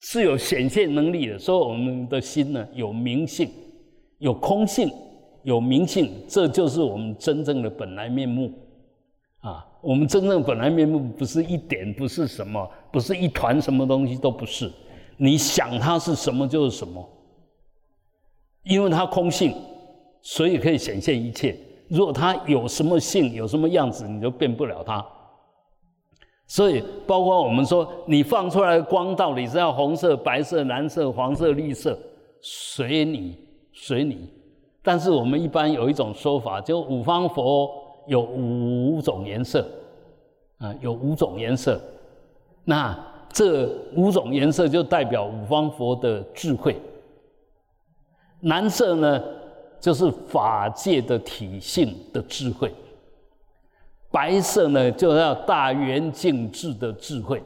[0.01, 1.39] 是有显现能力的。
[1.39, 3.49] 所以我们的心呢，有明性，
[4.19, 4.91] 有空性，
[5.43, 8.51] 有明性，这就是我们真正的本来面目。
[9.39, 14.71] 啊，我们真正本来面目不是一点，不是什么，不是一团什么东西都不是。
[15.15, 17.08] 你想它是什么就是什么，
[18.63, 19.56] 因为它空性，
[20.24, 21.56] 所以可以显现一切。
[21.88, 25.06] 如果它有什么性，有什么样子，你就变不了它。
[26.48, 31.95] 所以，包括我们说，你放出来的光到底是要红色、白色、蓝色、黄色、绿色，
[32.41, 33.38] 随你，
[33.71, 34.34] 随你。
[34.82, 37.85] 但是我们一般有一种说法，就五方佛。
[38.07, 39.67] 有五种颜色，
[40.59, 41.79] 啊，有五种颜色，
[42.63, 42.97] 那
[43.31, 46.79] 这五种颜色就代表五方佛的智慧。
[48.41, 49.23] 蓝色呢，
[49.79, 52.69] 就是法界的体性的智慧；
[54.11, 57.39] 白色呢，就要大圆净智的智慧；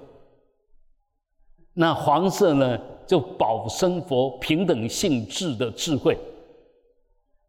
[1.74, 6.16] 那黄色呢，就宝生佛平等性质的智慧；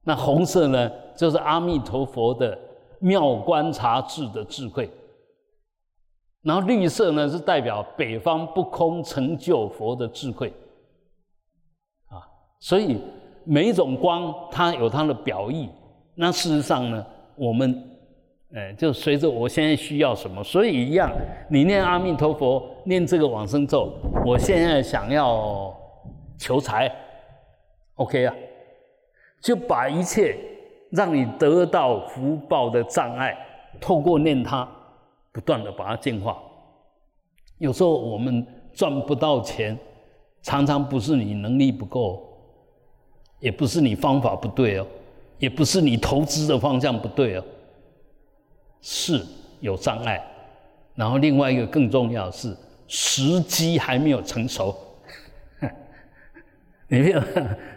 [0.04, 2.58] 那红色呢，就是阿弥陀佛的。
[3.00, 4.88] 妙观察智的智慧，
[6.42, 10.52] 然后绿色呢是代表北方不空成就佛的智慧，
[12.08, 12.20] 啊，
[12.60, 13.00] 所以
[13.44, 15.68] 每一种光它有它的表意。
[16.14, 17.82] 那事实上呢，我们，
[18.54, 21.10] 哎，就随着我现在需要什么，所以一样，
[21.48, 23.94] 你念阿弥陀佛，念这个往生咒，
[24.26, 25.74] 我现在想要
[26.36, 26.94] 求财
[27.94, 28.34] ，OK 啊，
[29.40, 30.49] 就把一切。
[30.90, 33.37] 让你得到福报的障碍，
[33.81, 34.68] 透过念它，
[35.33, 36.37] 不断的把它净化。
[37.59, 39.79] 有时候我们赚不到钱，
[40.42, 42.26] 常常不是你能力不够，
[43.38, 44.87] 也不是你方法不对哦，
[45.38, 47.44] 也不是你投资的方向不对哦，
[48.81, 49.24] 是
[49.61, 50.20] 有障碍。
[50.94, 52.55] 然后另外一个更重要是
[52.87, 54.74] 时机还没有成熟。
[56.88, 57.20] 你比如，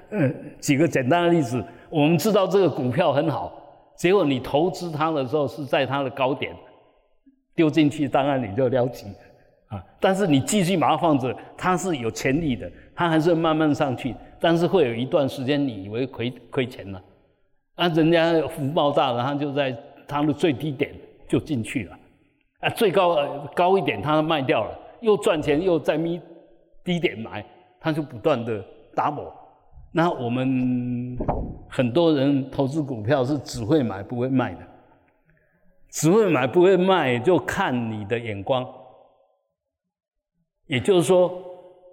[0.10, 3.54] 嗯，举个简单的例子，我们知道这个股票很好，
[3.96, 6.52] 结果你投资它的时候是在它的高点，
[7.54, 9.06] 丢进去当然你就了急
[9.68, 9.80] 啊。
[10.00, 17.00] 但是你继续把它放着，它是有潜力的，它还是慢慢上去，但是会有一段时间你以为亏亏钱了，
[17.76, 19.78] 啊，人家福报大了，它就在
[20.08, 20.90] 它的最低点
[21.28, 22.00] 就进去了，
[22.62, 23.16] 啊，最高
[23.54, 26.20] 高一点他卖掉了，又赚钱又在咪
[26.84, 27.46] 低点买，
[27.80, 28.66] 他就不断的。
[28.96, 29.32] double，
[29.92, 31.18] 那我们
[31.76, 34.60] 很多人投资股票是只会买不会卖的，
[35.90, 38.64] 只会买不会卖，就看你的眼光。
[40.68, 41.34] 也就是说，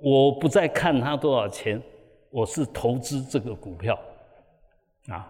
[0.03, 1.81] 我不再看它多少钱，
[2.29, 3.99] 我是投资这个股票，
[5.09, 5.27] 啊，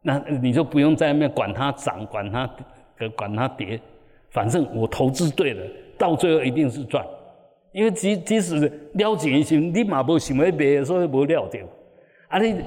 [0.00, 2.50] 那你就不用在那边管它涨，管它
[3.14, 3.78] 管它跌，
[4.30, 5.62] 反正我投资对了，
[5.98, 7.06] 到最后一定是赚。
[7.72, 8.58] 因为即即使
[8.94, 11.58] 了钱的时，你嘛无想要卖，所以无了着。
[12.28, 12.62] 啊，你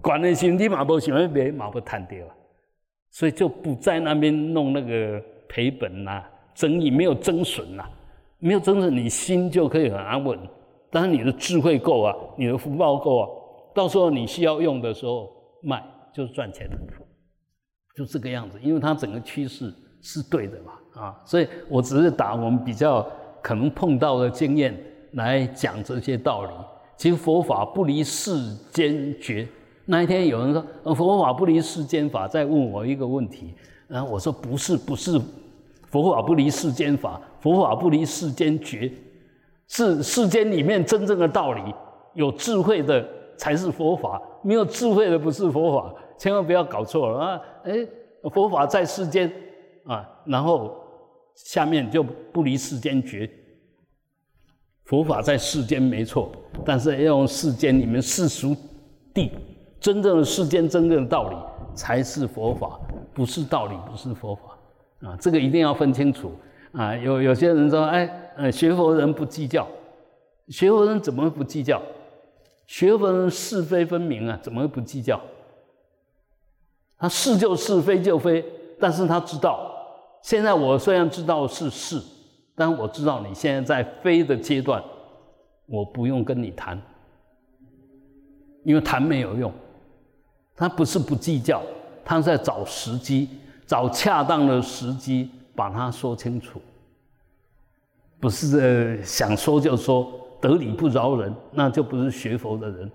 [0.00, 2.18] 管的时候，你嘛无想要卖，嘛不谈掉。
[3.10, 6.22] 所以就不在那边弄那个赔本呐，
[6.54, 7.84] 争议没有增损呐，
[8.38, 10.38] 没有增损，你心就可以很安稳。
[10.90, 13.28] 当然你的智慧够啊，你的福报够啊，
[13.74, 15.30] 到时候你需要用的时候
[15.62, 15.82] 卖，
[16.12, 16.76] 就是赚钱的，
[17.96, 18.58] 就这个样子。
[18.62, 23.06] 因为它整个趋势是对的嘛，啊，所以我只是打我们比较。
[23.42, 24.78] 可能碰到的经验
[25.12, 26.50] 来讲这些道理。
[26.98, 29.48] 其实佛法不离世间觉。
[29.90, 33.52] 那一天有人说佛法不离世间法，在问我一个问题，
[33.88, 35.20] 然后我说不是，不是，
[35.88, 38.92] 佛法不离世间法，佛法不离世间觉，
[39.66, 41.74] 是世间里面真正的道理，
[42.14, 43.04] 有智慧的
[43.36, 47.40] 才是佛法，没有智慧的不是佛法，千万不要搞错了啊！
[47.64, 47.72] 哎，
[48.30, 49.30] 佛法在世间
[49.84, 50.76] 啊，然后。
[51.36, 53.30] 下面就不离世间觉，
[54.84, 56.30] 佛法在世间没错，
[56.66, 58.54] 但是要用世间里面世俗
[59.14, 59.30] 地
[59.80, 61.36] 真正的世间真正的道理
[61.74, 62.78] 才是佛法，
[63.14, 64.42] 不是道理不是佛法
[65.08, 66.32] 啊，这个一定要分清楚
[66.72, 66.94] 啊。
[66.94, 69.66] 有有些人说，哎，呃，学佛人不计较，
[70.48, 71.80] 学佛人怎么会不计较？
[72.66, 75.18] 学佛人是非分明啊，怎么会不计较？
[76.98, 78.44] 他是就是非就非，
[78.78, 79.74] 但是他知道。
[80.22, 81.98] 现在我虽然知道是是，
[82.54, 84.84] 但我知道你现在在非的阶段，
[85.66, 86.78] 我不用跟你谈，
[88.64, 89.50] 因为谈没有用。
[90.60, 91.62] 他不是不计较，
[92.04, 93.30] 他在找时机，
[93.66, 96.60] 找恰当的时机把它说清楚。
[98.20, 102.92] 不是想说就说，得理不饶人，那就不是学佛的人。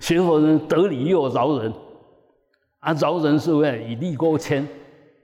[0.00, 1.72] 学佛人得理又饶人，
[2.80, 4.66] 啊，饶人是为了以利过谦。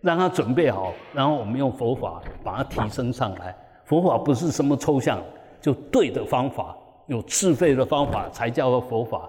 [0.01, 3.53] 让他准备好，然后我们用佛法把他提升上来。
[3.85, 5.21] 佛法不是什么抽象，
[5.61, 6.77] 就对的方法，
[7.09, 9.29] 有智慧的方法才叫做佛法。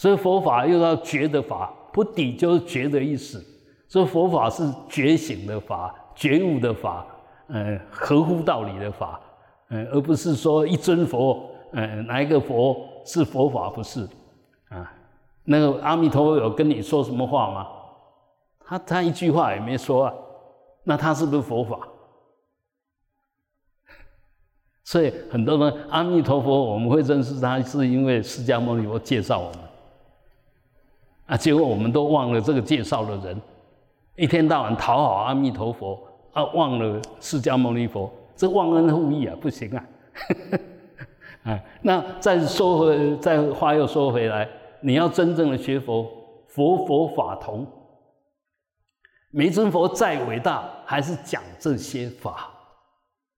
[0.00, 3.38] 所以佛法又要觉的法，不抵就是觉的意思。
[3.86, 7.04] 所以佛法是觉醒的法，觉悟的法，
[7.48, 9.20] 嗯，合乎道理的法，
[9.68, 14.08] 嗯，而不是说一尊佛，嗯，哪一个佛是佛法不是？
[14.70, 14.90] 啊，
[15.44, 17.66] 那个阿弥陀佛有跟你说什么话吗？
[18.64, 20.14] 他他一句话也没说啊，
[20.82, 21.78] 那他是不是佛法？
[24.82, 29.69] 所以很多人阿弥陀佛，我们会认识他，是因为释迦牟尼佛介绍我们。
[31.30, 33.40] 啊，结果我们都忘了这个介绍的人，
[34.16, 35.96] 一天到晚讨好阿弥陀佛，
[36.32, 39.84] 啊，忘了释迦牟尼佛，这忘恩负义啊，不行啊！
[41.46, 44.48] 啊，那再说回，再话又说回来，
[44.80, 46.04] 你要真正的学佛，
[46.48, 47.64] 佛佛法同。
[49.30, 52.50] 每尊佛再伟大，还是讲这些法，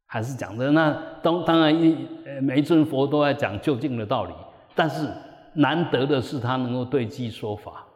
[0.06, 2.08] 还是讲的那当当然一
[2.40, 4.32] 每一尊佛都在讲究竟的道理，
[4.74, 5.06] 但是
[5.54, 7.86] 难得的是他能够对机说法，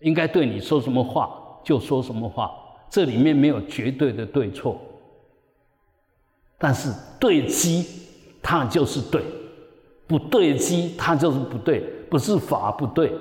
[0.00, 2.50] 应该对你说什么话就说什么话，
[2.90, 4.80] 这里面没有绝对的对错，
[6.58, 7.86] 但是对机
[8.42, 9.22] 它就是对，
[10.06, 13.12] 不对机它就是不对，不是法不对，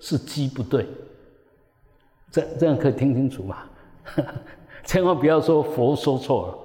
[0.00, 0.86] 是机不对。
[2.30, 3.58] 这这样可以听清楚吗？
[4.84, 6.58] 千万不要说佛说错了。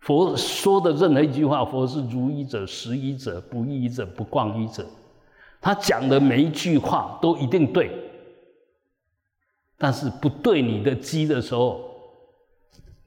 [0.00, 4.84] 佛说的任何一句话，佛是如一者、实一者、不异者、不惯一者。
[5.60, 7.90] 他讲的每一句话都一定对，
[9.76, 11.82] 但是不对你的机的时候，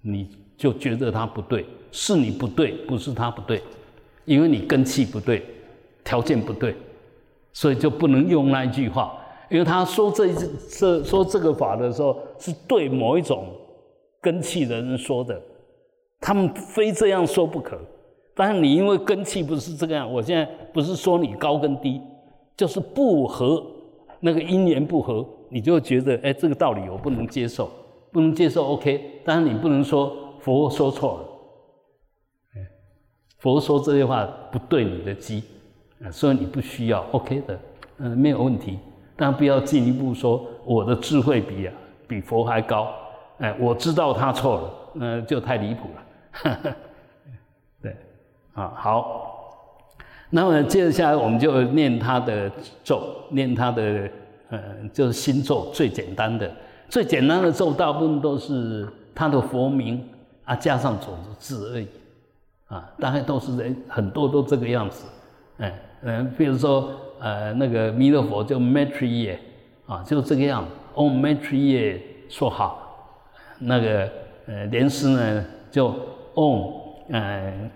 [0.01, 3.63] 你就觉得他不对，是你不对，不是他不对，
[4.25, 5.43] 因为你根气不对，
[6.03, 6.75] 条件不对，
[7.53, 9.17] 所以就不能用那一句话，
[9.49, 10.31] 因为他说这
[10.69, 13.47] 这说这个法的时候，是对某一种
[14.21, 15.41] 根气的人说的，
[16.23, 17.77] 他们非这样说不可。
[18.33, 22.01] 但是你因为根气不是这个样，我现在不是说你高跟低，
[22.55, 23.61] 就是不合
[24.21, 27.69] 那个因缘不合，你就觉得哎这个道理我不能接受，
[28.11, 31.25] 不能接受 OK，但是你不能说佛说错了，
[33.39, 35.43] 佛说这些话不对你的机。
[36.11, 37.57] 所以你不需要，OK 的，
[37.99, 38.77] 嗯，没有问题，
[39.15, 41.73] 但不要进一步说我的智慧比啊
[42.09, 42.91] 比佛还高，
[43.37, 46.03] 哎，我知道他错了，那就太离谱了，
[47.81, 47.95] 对，
[48.53, 49.55] 啊好，
[50.29, 52.51] 那么接着下来我们就念他的
[52.83, 54.09] 咒，念他的，
[54.49, 54.59] 呃，
[54.91, 56.51] 就是心咒最简单的，
[56.89, 60.07] 最简单的咒大部分都是他的佛名
[60.45, 61.87] 啊加上种子字而已，
[62.67, 65.05] 啊，大概都是人很多都这个样子，
[65.57, 65.73] 哎。
[66.05, 69.37] 嗯，比如说，呃，那个弥勒佛叫 Maitreya，
[69.85, 73.15] 啊，就这个样，Om Maitreya 说好，
[73.57, 74.09] 那个
[74.45, 75.95] 呃莲师呢就
[76.35, 76.73] Om，
[77.09, 77.71] 呃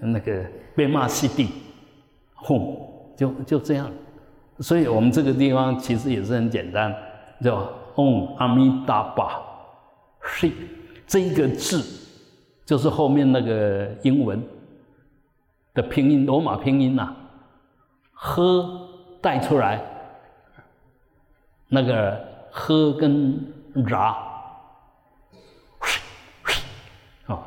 [0.00, 0.44] 那个
[0.74, 1.50] 贝玛西蒂
[2.46, 3.90] ，Home，就就这样，
[4.60, 6.94] 所以我们这个地方其实也是很简单，
[7.42, 9.42] 叫 Om 阿弥达巴，
[10.22, 10.50] 是
[11.06, 11.82] 这一个字，
[12.64, 14.42] 就是后面那个英文
[15.74, 17.14] 的拼音，罗马拼音呐。
[18.20, 18.88] 喝
[19.20, 19.80] 带出来，
[21.68, 22.18] 那个
[22.50, 24.16] 喝跟 ra，
[27.26, 27.46] 啊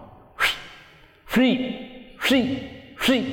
[1.32, 1.74] ，free
[2.20, 2.58] free
[3.00, 3.24] free，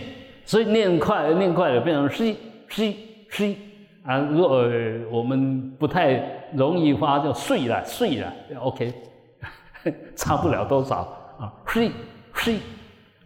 [0.44, 2.37] 所以念快念快了变成 free
[2.70, 2.94] free
[3.30, 3.56] free
[4.04, 4.18] 啊。
[4.18, 4.66] 如果
[5.11, 8.94] 我们不太容易发，就睡了睡了，OK，
[10.16, 10.96] 差不了多少
[11.38, 11.90] 啊，free
[12.32, 12.61] free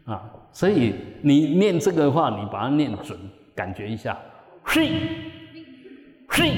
[0.07, 0.23] 啊。
[0.51, 3.19] 所以你念这个话，你把它念准。
[3.55, 4.19] 感觉一下，
[4.65, 4.89] 睡，
[6.31, 6.53] 睡，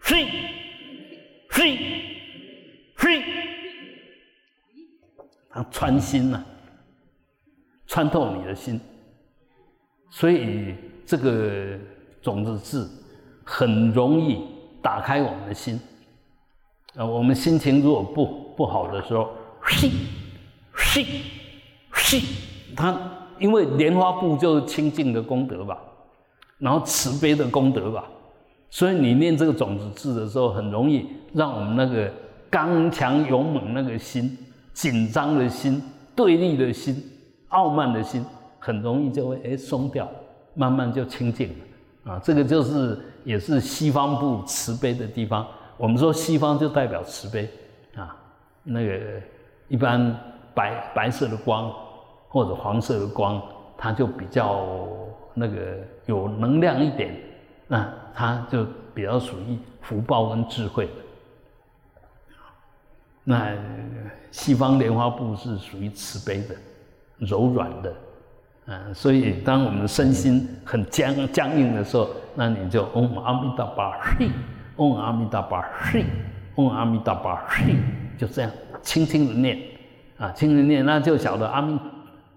[0.00, 0.26] 睡，
[1.50, 1.78] 睡，
[2.96, 3.22] 睡，
[5.50, 6.42] 它穿心呐，
[7.98, 8.80] 穿透你的心，
[10.08, 10.72] 所以
[11.04, 11.76] 这个
[12.22, 12.88] 种子字
[13.42, 14.40] 很容易
[14.80, 15.80] 打开我们的心。
[16.94, 19.30] 啊，我们心情如果不不好的时候，
[19.64, 19.90] 睡，
[20.72, 21.04] 睡，
[21.92, 22.20] 睡，
[22.76, 22.96] 它。
[23.40, 25.76] 因为莲花布就是清净的功德吧，
[26.58, 28.04] 然后慈悲的功德吧，
[28.70, 32.08] 所以你念这个种子字的时候，很容易让我们那个
[32.48, 34.38] 刚强勇猛那个心、
[34.72, 35.82] 紧张的心、
[36.14, 37.02] 对立的心、
[37.48, 38.24] 傲慢的心，
[38.58, 40.08] 很容易就会哎松掉，
[40.54, 42.20] 慢慢就清净了啊。
[42.22, 45.46] 这个就是也是西方部慈悲的地方。
[45.76, 47.48] 我们说西方就代表慈悲
[47.96, 48.16] 啊，
[48.62, 49.00] 那个
[49.68, 50.14] 一般
[50.54, 51.72] 白白色的光。
[52.30, 53.42] 或者黄色的光，
[53.74, 54.86] 它就比较
[55.32, 57.18] 那个有能量一点，
[57.66, 60.92] 那它就比较属于福报跟智慧的。
[63.24, 63.56] 那
[64.30, 66.54] 西方莲花部是属于慈悲的、
[67.18, 67.94] 柔软的，
[68.66, 74.30] 嗯，所以当我们的身心很僵僵硬的时候，那你就嗡阿弥达巴嘿，
[74.76, 76.04] 嗡阿弥达巴嘿，
[76.56, 77.74] 嗡阿弥达巴嘿，
[78.16, 78.50] 就这样
[78.82, 79.58] 轻轻的念，
[80.18, 81.78] 啊，轻轻念，那就晓得阿弥。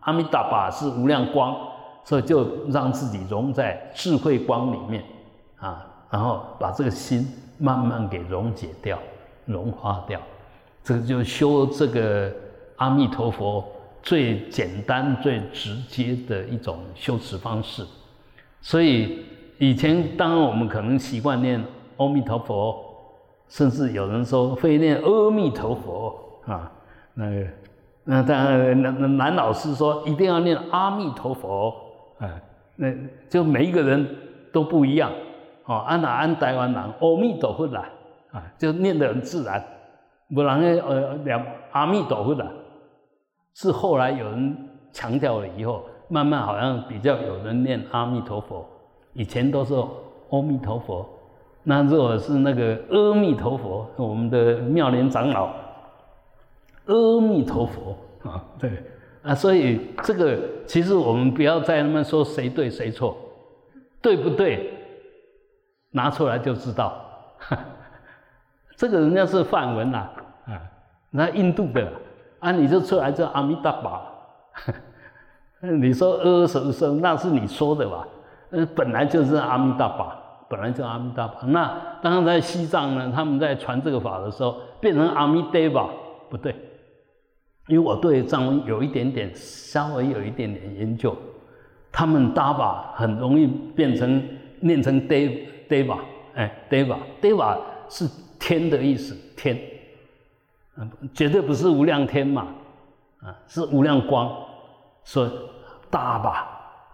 [0.01, 1.55] 阿弥达巴是无量光，
[2.03, 5.03] 所以就让自己融在智慧光里面
[5.59, 8.97] 啊，然后把这个心慢慢给溶解掉、
[9.45, 10.19] 融化掉。
[10.83, 12.33] 这个就修这个
[12.77, 13.63] 阿弥陀佛
[14.01, 17.85] 最简单、最直接的一种修持方式。
[18.61, 19.25] 所以
[19.57, 21.63] 以前，当然我们可能习惯念
[21.97, 22.83] 阿弥陀佛，
[23.47, 26.71] 甚至有人说会念阿弥陀佛啊，
[27.13, 27.47] 那个。
[28.03, 31.71] 那当然，男男老师说一定要念阿弥陀佛，
[32.17, 32.41] 哎，
[32.75, 32.91] 那
[33.29, 34.03] 就每一个人
[34.51, 35.11] 都不一样，
[35.65, 37.87] 哦，安哪安台湾人，阿弥陀佛啦，
[38.31, 39.63] 啊，就念得很自然，
[40.33, 42.51] 不然呢，呃，两阿弥陀佛啦，
[43.53, 48.65] 是后来有人强调了以后，慢慢好像比较有人念阿弥陀佛，
[49.13, 49.73] 以前都是
[50.29, 51.07] 阿弥陀佛，
[51.63, 55.53] 那如果是那个阿弥陀佛，我们的妙莲长老。
[56.87, 57.95] 阿弥陀佛
[58.27, 58.71] 啊，对
[59.21, 63.15] 啊，所以这个其实我们不要再那么说谁对谁错，
[64.01, 64.73] 对不对？
[65.91, 66.93] 拿出来就知道。
[68.75, 70.09] 这个人家是梵文呐，
[70.47, 70.61] 啊，
[71.11, 71.87] 那印度的，
[72.41, 74.01] 啊你就出来叫阿弥达巴。
[75.79, 78.05] 你说阿什么什，那是你说的吧？
[78.49, 80.13] 呃，本来就是阿弥达巴，
[80.49, 81.39] 本来就阿弥达巴。
[81.45, 81.71] 那
[82.01, 85.89] 当在西藏呢，他们在传这个法的时候，变成阿弥达巴，
[86.29, 86.53] 不对。
[87.67, 91.15] 因为我对藏文有一点点，稍微有一点点研究，
[91.91, 94.21] 他们搭把很容易变成
[94.59, 95.99] 念成 de deva，
[96.33, 98.05] 哎，deva deva 是
[98.39, 99.57] 天的意思，天，
[101.13, 102.47] 绝对不是无量天嘛，
[103.21, 104.31] 啊，是无量光，
[105.03, 105.29] 说
[105.89, 106.47] 大吧，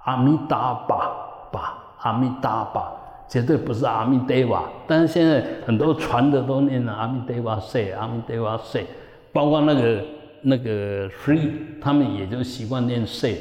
[0.04, 2.92] 阿弥达吧吧，阿弥达吧，
[3.28, 4.64] 绝对不是阿弥陀瓦。
[4.88, 8.86] 但是现在很多传的都念阿弥陀瓦 say，阿弥陀瓦 say，
[9.32, 10.04] 包括那个
[10.42, 13.38] 那个 free，他们也就习惯念塞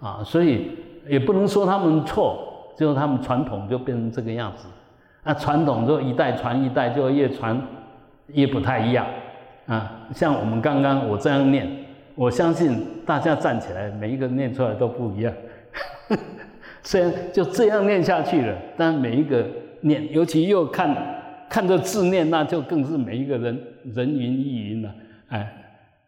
[0.00, 0.70] 啊，所以
[1.06, 4.66] 也不能说他们错，就是他们传统就变成这个样子。
[5.22, 7.60] 那传统就一代传一代，就越传
[8.28, 9.06] 越不太一样
[9.66, 10.08] 啊。
[10.14, 11.68] 像我们刚刚我这样念，
[12.14, 15.32] 我相信大家站起来，每一个念出来都不一样。
[16.82, 19.46] 虽然就这样念下去了，但每一个
[19.80, 20.94] 念，尤其又看
[21.48, 23.58] 看着字念，那就更是每一个人
[23.94, 24.94] 人云亦云了。
[25.28, 25.52] 哎，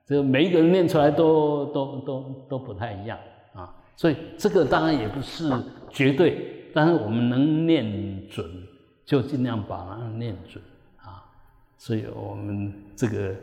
[0.07, 3.18] 这每一个人念出来都都都都不太一样
[3.54, 3.74] 啊。
[3.96, 5.50] 所以这个当然也不是
[5.90, 8.44] 绝对，但是我们能念准。
[9.07, 10.61] 就尽量把它念准，
[11.77, 13.35] 所以我们这个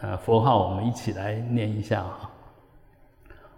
[0.00, 2.30] 呃佛号，我们一起来念一下啊。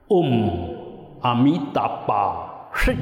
[0.08, 0.74] 嗡
[1.20, 2.94] 阿弥达巴释，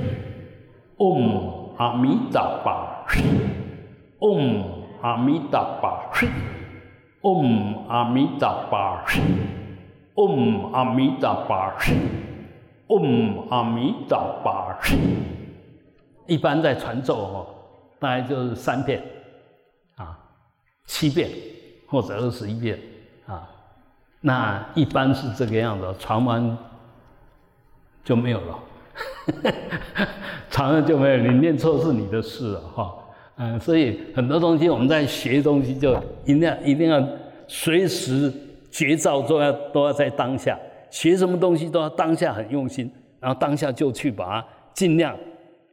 [0.96, 3.22] 唵阿弥达巴释，
[4.18, 4.62] 唵
[5.00, 6.26] 阿弥达巴释，
[7.22, 9.20] 唵阿弥达巴释，
[10.14, 11.92] 唵阿弥达巴释，
[12.88, 14.96] 唵阿弥达巴释。
[16.26, 17.46] 一般在传咒哦。
[18.00, 19.02] 大概就是三遍，
[20.86, 21.30] 七遍
[21.86, 22.78] 或者二十一遍，
[23.26, 23.48] 啊，
[24.20, 26.56] 那一般是这个样子，传完
[28.04, 28.58] 就没有了，
[30.50, 32.94] 传了就没有，你念错是你的事了，哈，
[33.36, 37.02] 嗯，所以很多东西我们在学东西，就一定要一定要
[37.48, 38.32] 随时
[38.70, 40.58] 绝招，都要都要在当下，
[40.90, 45.16] 学什么东西都要当下很用心，然后当下就去把它尽量。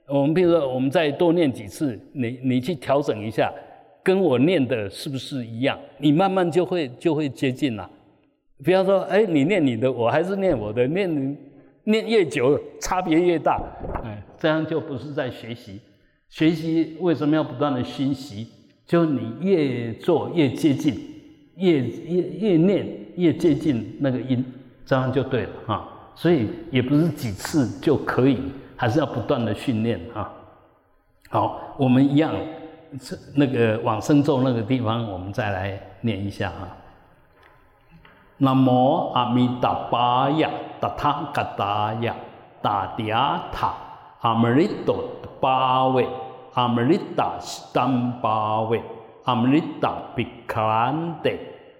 [0.07, 3.51] 我们比如说，我们再多念几次，你你去调整一下，
[4.03, 5.77] 跟我念的是不是一样？
[5.97, 7.89] 你慢慢就会就会接近了。
[8.63, 11.37] 不要说，哎，你念你的，我还是念我的，念
[11.83, 13.61] 念越久，差别越大。
[14.03, 15.79] 哎，这样就不是在学习。
[16.29, 18.47] 学习为什么要不断的熏习？
[18.85, 20.99] 就你越做越接近，
[21.55, 24.43] 越越越念越接近那个音，
[24.85, 25.87] 这样就对了哈。
[26.15, 28.37] 所以也不是几次就可以。
[28.75, 30.33] 还是要不断的训练啊！
[31.29, 32.33] 好，我们一样，
[33.35, 36.67] 那个往生咒那个地方，我们再来念一下啊。
[38.37, 42.15] 南无阿弥达巴呀，达他嘎达呀，
[42.61, 43.73] 达迪亚塔，
[44.21, 45.03] 阿弥利多
[45.39, 46.07] 巴维，
[46.53, 48.81] 阿弥利达斯坦巴维，
[49.25, 51.31] 阿弥利达比克兰德，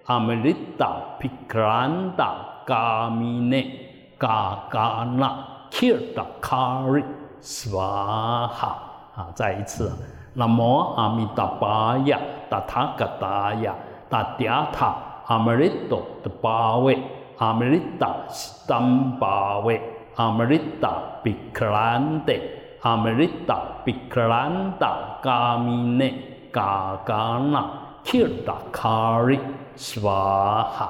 [0.06, 2.34] 阿弥利达比克兰达
[2.64, 5.48] 嘎米内嘎嘎那。
[5.72, 7.02] Kirtakari
[7.40, 8.76] Swaha
[9.16, 9.90] 啊，再一次，
[10.34, 12.18] 南无阿弥达巴呀，
[12.48, 13.74] 达他嘎达呀，
[14.08, 14.94] 达迪亚塔，
[15.26, 16.98] 阿弥利多的巴位，
[17.38, 19.80] 阿弥利达斯坦巴维，
[20.16, 20.90] 阿弥利达
[21.22, 22.32] 比克兰德，
[22.80, 26.14] 阿弥利达比克兰达嘎米内
[26.50, 27.64] 嘎嘎那
[28.02, 29.38] ，Kirtakari
[29.76, 30.86] Swaha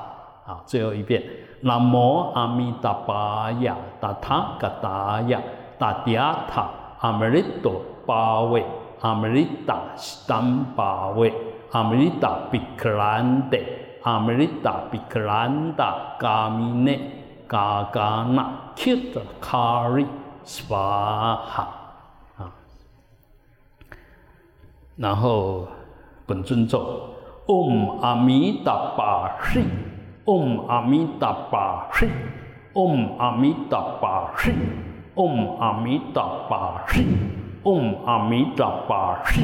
[0.46, 1.22] 啊，最后一遍。
[1.62, 5.40] 南无阿弥达巴呀，达他嘎达呀，
[5.78, 6.66] 达迪亚塔，
[7.00, 8.64] 阿弥利多巴位，
[9.02, 11.34] 阿弥利达斯坦巴维，
[11.72, 13.58] 阿弥利达比克兰德，
[14.04, 17.00] 阿弥利达比克兰达嘎米内
[17.48, 20.06] 嘎嘎那，切达卡里
[20.44, 21.68] 斯巴哈
[22.38, 22.52] 啊，
[24.96, 25.66] 然后
[26.24, 27.10] 本尊咒，
[27.46, 29.62] 唵阿弥达巴释。
[30.24, 32.08] 唵阿弥达巴释，
[32.72, 34.54] 唵阿弥达巴释，
[35.16, 37.02] 唵阿弥达巴释，
[37.64, 39.40] 嗡阿弥达巴释，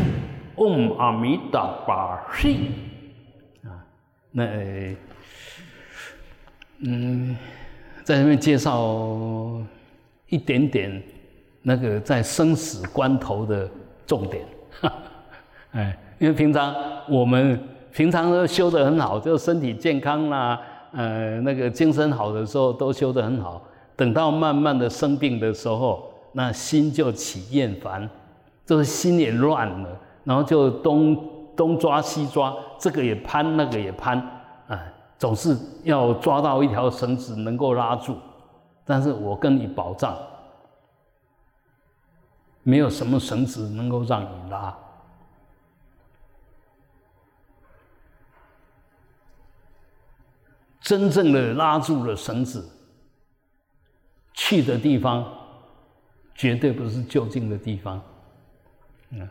[0.57, 2.49] 唵阿弥达巴释。
[3.64, 3.85] 啊，
[4.31, 4.45] 那
[6.81, 7.37] 嗯，
[8.05, 9.61] 在这边介绍
[10.29, 11.03] 一点点
[11.62, 13.69] 那个在生死关头的
[14.07, 14.45] 重点。
[15.73, 16.75] 哎，因为平常
[17.09, 17.61] 我们。
[17.91, 20.61] 平常都修得很好，就身体健康啦，
[20.93, 23.66] 呃，那个精神好的时候都修得很好。
[23.97, 28.09] 等到慢慢的生病的时候，那心就起厌烦，
[28.66, 34.18] 就是心也乱了，然后就东东抓西抓，这个也攀，那个也攀，
[34.68, 34.81] 啊，
[35.18, 38.16] 总是要抓到一条绳子能够拉住。
[38.85, 40.16] 但是我跟你保障，
[42.62, 44.76] 没有什么绳子能够让你拉。
[50.81, 52.66] 真正的拉住了绳子，
[54.33, 55.22] 去的地方
[56.39, 58.01] 绝对不是就近的地方，
[59.11, 59.28] 嗯，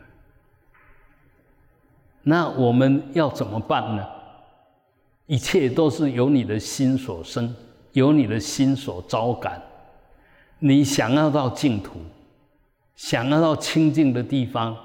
[2.21, 4.05] 那我们要怎么办呢？
[5.25, 7.55] 一切都是由你的心所生，
[7.93, 9.61] 由你的心所招感。
[10.59, 11.99] 你想要到净土，
[12.95, 14.75] 想要到清净的地方，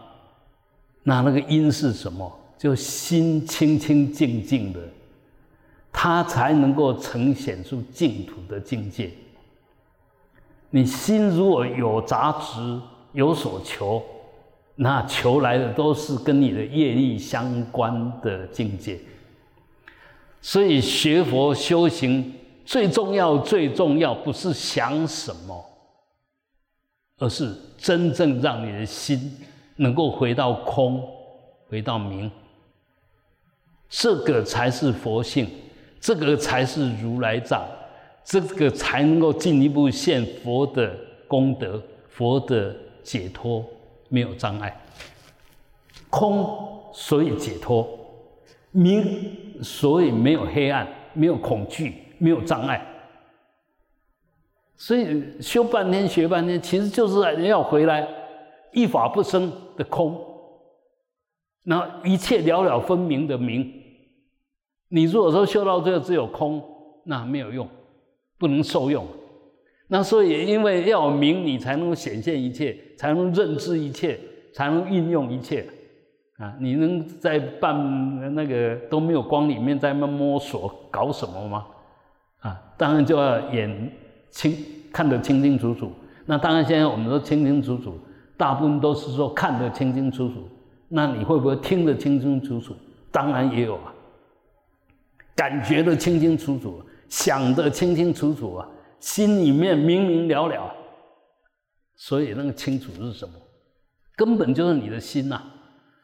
[1.02, 2.38] 那那个因是什么？
[2.56, 4.78] 就心清清净净的，
[5.90, 9.10] 它才能够呈现出净土的境界。
[10.74, 12.80] 你心如果有杂质，
[13.12, 14.02] 有所求，
[14.74, 18.98] 那求来的都是跟你的业力相关的境界。
[20.40, 25.62] 所以学佛修行最重要、最重要不是想什么，
[27.18, 29.38] 而是真正让你的心
[29.76, 31.06] 能够回到空，
[31.68, 32.30] 回到明。
[33.90, 35.46] 这个才是佛性，
[36.00, 37.62] 这个才是如来藏。
[38.24, 40.96] 这个才能够进一步现佛的
[41.26, 43.64] 功德，佛的解脱
[44.08, 44.80] 没有障碍，
[46.08, 46.46] 空
[46.92, 47.88] 所以解脱，
[48.70, 52.86] 明所以没有黑暗，没有恐惧，没有障碍。
[54.76, 58.08] 所以修半天学半天，其实就是要回来
[58.72, 60.20] 一法不生的空，
[61.64, 63.72] 那一切了了分明的明。
[64.88, 66.62] 你如果说修到最后只有空，
[67.04, 67.68] 那没有用。
[68.42, 69.06] 不能受用，
[69.86, 74.18] 那所以因为要明，你才能显现一切，才能认知一切，
[74.52, 75.64] 才能运用一切
[76.38, 76.52] 啊！
[76.58, 81.66] 你能在半那个都没有光里面在那摸索搞什么吗？
[82.40, 83.92] 啊，当然就要眼
[84.30, 84.56] 清
[84.92, 85.92] 看得清清楚楚。
[86.26, 87.96] 那当然现在我们说清清楚楚，
[88.36, 90.34] 大部分都是说看得清清楚楚。
[90.88, 92.74] 那你会不会听得清清楚楚？
[93.12, 93.94] 当然也有啊，
[95.36, 96.82] 感觉得清清楚楚。
[97.12, 98.66] 想得清清楚楚啊，
[98.98, 100.74] 心里面明明了了，
[101.94, 103.34] 所以那个清楚是什么？
[104.16, 105.42] 根本就是你的心呐。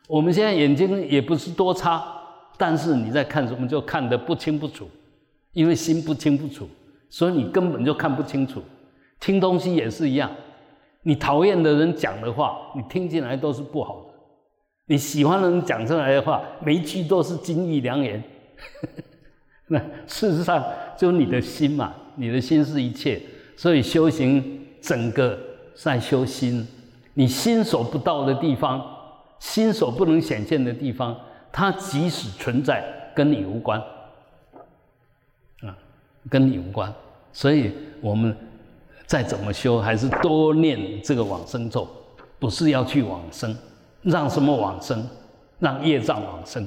[0.06, 2.04] 我们现在眼睛也不是多差，
[2.58, 4.86] 但是你在看什么就看得不清不楚，
[5.54, 6.68] 因为心不清不楚，
[7.08, 8.62] 所以你根本就看不清楚。
[9.18, 10.30] 听东西也是一样，
[11.04, 14.14] 你讨厌的人讲的话，你听进来都是不好的；
[14.84, 18.22] 你喜欢的人讲出来的话，每一句都是金玉良言。
[19.70, 20.64] 那事实上，
[20.96, 23.20] 就你的心嘛，你的心是一切，
[23.56, 25.38] 所以修行整个
[25.74, 26.66] 在修心。
[27.14, 28.82] 你心所不到的地方，
[29.38, 31.14] 心所不能显现的地方，
[31.52, 32.82] 它即使存在，
[33.14, 33.78] 跟你无关，
[35.62, 35.76] 啊，
[36.30, 36.92] 跟你无关。
[37.32, 38.34] 所以我们
[39.04, 41.86] 再怎么修，还是多念这个往生咒，
[42.38, 43.54] 不是要去往生，
[44.02, 45.06] 让什么往生？
[45.58, 46.66] 让业障往生。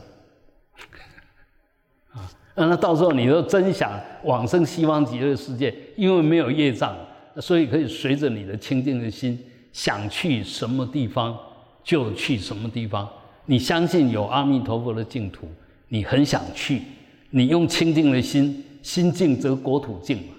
[2.70, 3.91] 那到时候你都真想
[4.24, 6.95] 往生西方极乐世界，因为没有业障，
[7.38, 9.39] 所以可以随着你的清净的心，
[9.72, 11.38] 想去什么地方
[11.84, 13.07] 就去什么地方。
[13.45, 15.47] 你相信有阿弥陀佛的净土，
[15.88, 16.82] 你很想去，
[17.30, 20.34] 你用清净的心，心净则国土净嘛。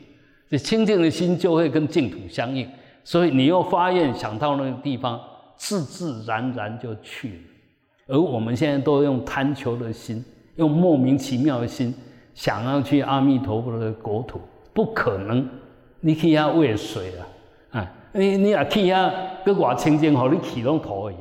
[0.50, 2.68] 这清净的心就会跟净土相应，
[3.04, 5.20] 所以你又发愿想到那个地方，
[5.56, 7.34] 自自然然就去了。
[8.08, 10.24] 而我们现在都用贪求的心。
[10.56, 11.94] 用莫名其妙的心
[12.34, 14.40] 想要去阿弥陀佛的国土，
[14.72, 15.48] 不可能。
[16.04, 19.12] 你去遐喂水啊，啊，你你啊去遐
[19.44, 21.16] 跟我清净好，你起拢头而已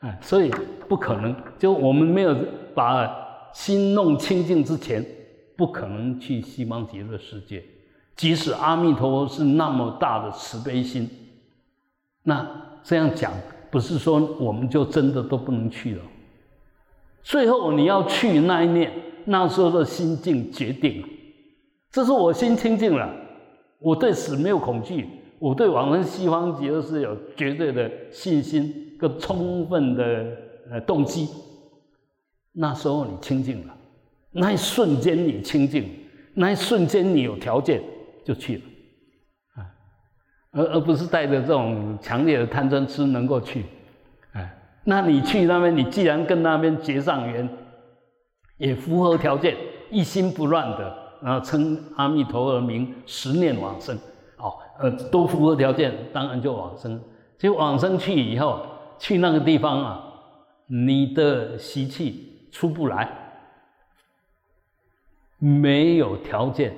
[0.00, 0.50] 啊，所以
[0.88, 1.34] 不可能。
[1.56, 2.36] 就我们没有
[2.74, 3.08] 把
[3.52, 5.06] 心弄清净之前，
[5.56, 7.62] 不可能去西方极乐世界。
[8.16, 11.08] 即使阿弥陀佛是那么大的慈悲心，
[12.24, 12.44] 那
[12.82, 13.32] 这样讲，
[13.70, 16.02] 不是说我们就真的都不能去了。
[17.22, 18.92] 最后你要去那一念，
[19.24, 21.08] 那时候的心境决定了。
[21.90, 23.14] 这是我心清净了，
[23.78, 25.06] 我对死没有恐惧，
[25.38, 30.26] 我对往生西方极乐是有绝对的信心跟充分的
[30.70, 31.28] 呃动机。
[32.52, 33.76] 那时候你清净了，
[34.32, 35.88] 那一瞬间你清净，
[36.34, 37.82] 那一瞬间你有条件
[38.24, 38.62] 就去了，
[39.54, 39.66] 啊，
[40.52, 43.64] 而而不是带着这种强烈的贪嗔痴能够去。
[44.32, 44.52] 哎
[44.84, 47.48] 那你去那边，你既然跟那边结上缘，
[48.56, 49.56] 也符合条件，
[49.90, 53.96] 一心不乱的，然后称阿弥陀佛名，十念往生，
[54.36, 57.00] 哦，呃，都符合条件，当然就往生。
[57.36, 58.64] 就往生去以后，
[58.98, 60.12] 去那个地方啊，
[60.66, 63.10] 你的习气出不来，
[65.38, 66.74] 没有条件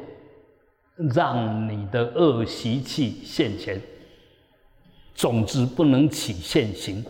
[1.15, 3.81] 让你的恶习气现前，
[5.15, 7.05] 总之不能起现行。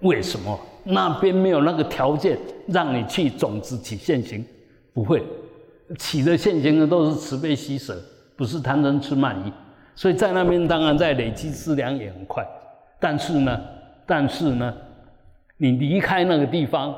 [0.00, 4.44] 为什么那边没有那个条件让你去种子起现行？
[4.92, 5.22] 不会
[5.98, 8.00] 起的现行的都是慈悲喜舍，
[8.36, 9.52] 不是贪嗔痴慢疑。
[9.96, 12.44] 所以在那边当然在累积资粮也很快，
[12.98, 13.60] 但是呢，
[14.04, 14.74] 但是呢，
[15.56, 16.94] 你离开那个地方，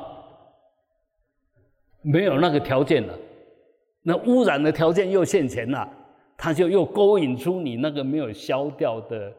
[2.02, 3.14] 没有那个条件了，
[4.02, 5.86] 那污染的条件又现前了，
[6.38, 9.32] 它就又勾引出你那个没有消掉的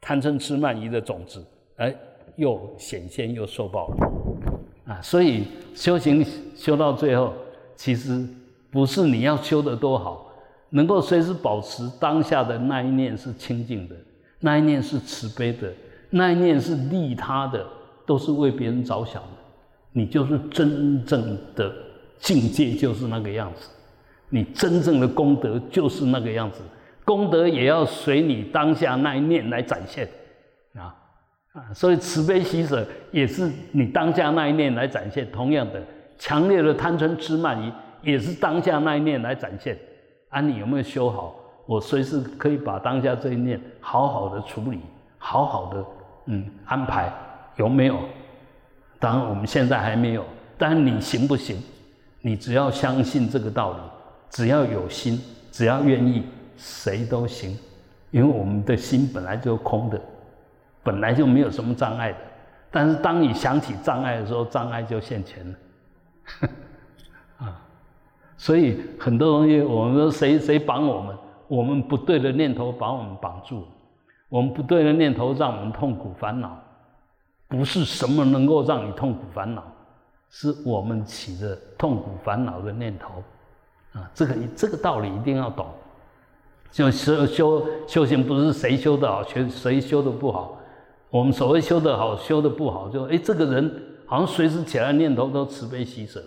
[0.00, 1.44] 贪嗔痴慢疑的种子，
[1.76, 1.92] 哎，
[2.38, 6.24] 又显现又受报了，啊，所以修行
[6.54, 7.34] 修到最后，
[7.74, 8.24] 其实
[8.70, 10.32] 不是你要修得多好，
[10.70, 13.96] 能够随时保持当下的那一念是清净的，
[14.38, 15.72] 那一念是慈悲的，
[16.10, 17.66] 那一念是利他的，
[18.06, 19.28] 都是为别人着想的，
[19.92, 21.74] 你就是真正的
[22.20, 23.68] 境界，就是那个样子，
[24.28, 26.60] 你真正的功德就是那个样子，
[27.04, 30.08] 功德也要随你当下那一念来展现，
[30.76, 30.94] 啊
[31.52, 35.82] 啊，所以慈悲喜舍也是你当下那一念来展现，同样的
[36.18, 37.72] 强烈的贪嗔痴慢疑
[38.02, 39.76] 也是当下那一念来展现。
[40.28, 41.34] 啊，你有没有修好？
[41.66, 44.80] 我随时可以把当下这一念好好的处理，
[45.18, 45.84] 好好的
[46.26, 47.12] 嗯安排，
[47.56, 47.98] 有没有？
[48.98, 50.24] 当然我们现在还没有，
[50.56, 51.62] 但你行不行？
[52.20, 53.78] 你只要相信这个道理，
[54.30, 55.20] 只要有心，
[55.52, 56.24] 只要愿意，
[56.56, 57.56] 谁都行。
[58.10, 60.00] 因为我们的心本来就空的，
[60.88, 62.18] 本来就没有什么障碍的。
[62.70, 65.58] 但是当你想起障碍的时候，障碍就现前了。
[67.44, 67.60] 啊。
[68.38, 71.14] 所以很多东西，我们说谁谁绑我们？
[71.48, 73.66] 我们不对的念头把我们绑住，
[74.28, 76.58] 我们不对的念头让我们痛苦烦恼。
[77.48, 79.62] 不是什么能够让你痛苦烦恼，
[80.28, 83.22] 是我们起的痛苦烦恼的念头。
[83.94, 85.66] 啊，这个这个道理一定要懂。
[86.70, 90.57] 就修修修行，不是谁修的好，谁谁修的不好。
[91.10, 96.22] 我们所谓修得好，修的不好，就哎，这个人好像随时起来念头都慈悲喜舍。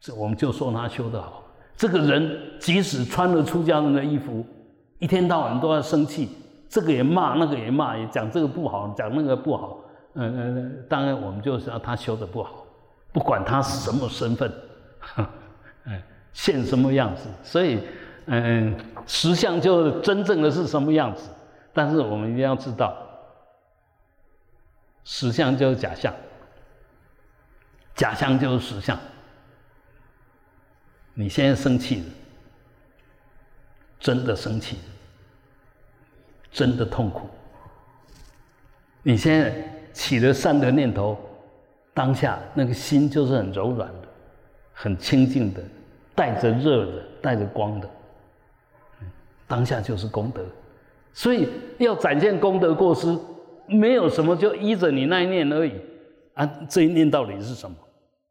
[0.00, 1.42] 这我们就说他修得好。
[1.76, 4.44] 这个人即使穿了出家人的衣服，
[4.98, 6.28] 一天到晚都要生气，
[6.68, 9.80] 这个也骂，那个也骂，也讲这个不好，讲那个不好。
[10.14, 12.64] 嗯嗯，当然我们就是要他修得不好，
[13.12, 14.52] 不管他是什么身份，
[15.86, 16.00] 嗯，
[16.32, 17.28] 现什么样子。
[17.42, 17.80] 所以，
[18.26, 18.74] 嗯，
[19.06, 21.30] 实相就真正的是什么样子。
[21.72, 22.96] 但是我们一定要知道，
[25.04, 26.14] 实相就是假象，
[27.94, 28.98] 假象就是实相。
[31.12, 32.06] 你现在生气了，
[34.00, 34.78] 真的生气，
[36.50, 37.28] 真的痛苦。
[39.02, 39.54] 你现在
[39.92, 41.16] 起了善的念头，
[41.92, 44.08] 当下那个心就是很柔软的，
[44.72, 45.62] 很清净的，
[46.14, 47.88] 带着热的，带着光的。
[49.46, 50.42] 当下就是功德。
[51.12, 51.48] 所以
[51.78, 53.16] 要展现功德过失，
[53.66, 55.72] 没有什么就依着你那一念而已。
[56.34, 57.76] 啊，这一念到底是什么？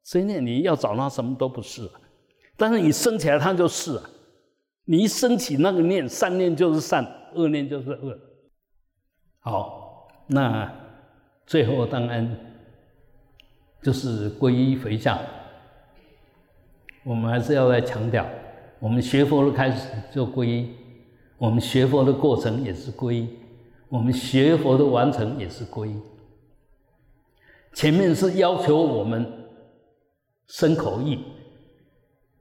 [0.04, 1.90] 这一念你要找它，什么都不是。
[2.58, 4.04] 但是你生起来，它就是啊。
[4.86, 8.20] 你一升起那个念，善念就是善，恶念就是恶。
[9.40, 10.70] 好，那
[11.46, 12.38] 最后当然
[13.82, 15.18] 就是皈依回向。
[17.06, 18.28] 我们还是要来强调，
[18.80, 20.70] 我们学佛的开始就皈依，
[21.38, 23.30] 我们学佛的过程也是皈依，
[23.94, 25.96] 我们学佛的完成也是皈依。
[27.74, 29.32] 前面是要求我们
[30.48, 31.24] 身口意。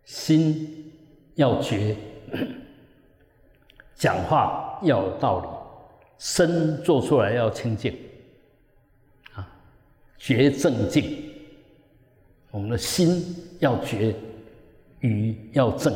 [0.04, 0.90] 心
[1.34, 1.94] 要绝，
[3.94, 5.46] 讲话要有道理，
[6.18, 7.94] 身做出来要清净，
[9.34, 9.46] 啊，
[10.16, 11.22] 绝正净。
[12.50, 13.22] 我们的心
[13.60, 14.14] 要绝，
[15.00, 15.94] 语要正，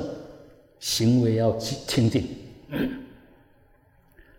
[0.79, 2.29] 行为要清净。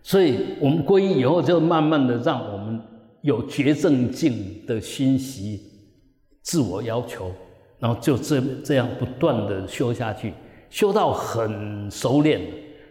[0.08, 2.80] 所以，我们皈依以后，就慢慢的让我们
[3.20, 5.60] 有绝正境的熏习，
[6.40, 7.30] 自我要求。
[7.78, 10.32] 然后就这这样不断的修下去，
[10.70, 12.40] 修到很熟练，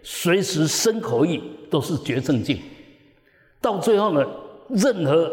[0.03, 1.41] 随时身口意
[1.72, 2.59] 都是绝正境。
[3.59, 4.24] 到最后呢，
[4.70, 5.28] 任何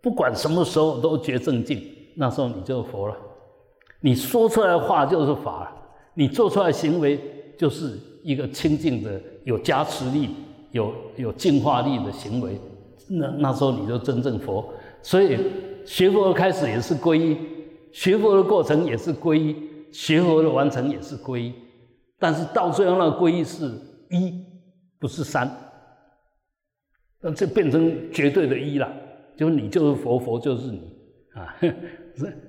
[0.00, 1.82] 不管什么时候都绝正境，
[2.14, 3.16] 那时候你就佛了。
[3.98, 5.76] 你说出来的话就是法，
[6.14, 7.18] 你做出来行为
[7.58, 10.30] 就是一个清净的、有加持力、
[10.72, 12.58] 有有净化力的行为。
[13.08, 14.72] 那那时候你就真正佛。
[15.00, 15.38] 所以
[15.86, 17.36] 学佛的开始也是皈依。
[17.92, 19.54] 学佛的过程也是皈依，
[19.92, 21.52] 学佛的完成也是皈依，
[22.18, 23.70] 但是到最后那个皈依是
[24.08, 24.42] 一，
[24.98, 25.46] 不是三，
[27.20, 28.90] 那这变成绝对的一了，
[29.36, 30.80] 就是你就是佛，佛就是你
[31.34, 31.54] 啊，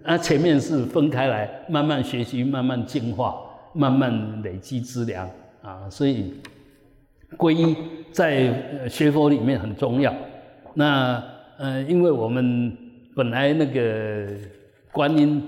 [0.16, 3.36] 啊前面是分开来，慢慢学习，慢慢进化，
[3.74, 5.30] 慢慢累积资粮
[5.62, 6.36] 啊，所以
[7.38, 7.76] 皈依
[8.12, 10.14] 在学佛里面很重要。
[10.74, 11.24] 那
[11.58, 12.76] 呃，因为我们
[13.16, 14.28] 本来那个。
[14.94, 15.42] 观音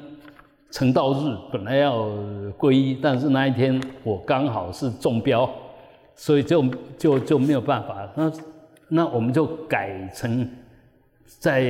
[0.72, 2.10] 成道日本来要
[2.58, 5.48] 皈依，但是那一天我刚好是中标，
[6.16, 6.66] 所以就
[6.98, 8.10] 就就没有办法。
[8.16, 8.32] 那
[8.88, 10.50] 那我们就改成
[11.28, 11.62] 在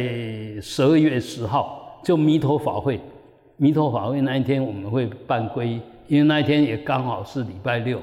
[0.61, 2.97] 十二月十号就弥陀法会，
[3.57, 7.99] 弥陀法会那一天我们会办皈依，因为那一天也刚好是礼拜六，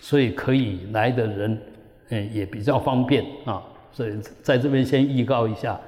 [0.00, 1.62] 所以可以来的人，
[2.10, 3.62] 嗯，也比较方便啊。
[3.92, 5.80] 所以在这边先预告一下，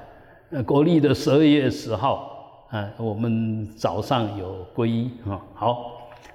[0.51, 5.39] 呃，国历的十二月十号，啊，我们早上有皈依啊。
[5.53, 5.91] 好，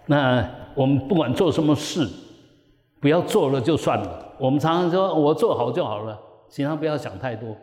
[0.06, 2.08] 那我们不管做什么事，
[3.00, 4.34] 不要做了就算了。
[4.38, 6.18] 我们常常说我做好就好了，
[6.48, 7.56] 其他不要想太多。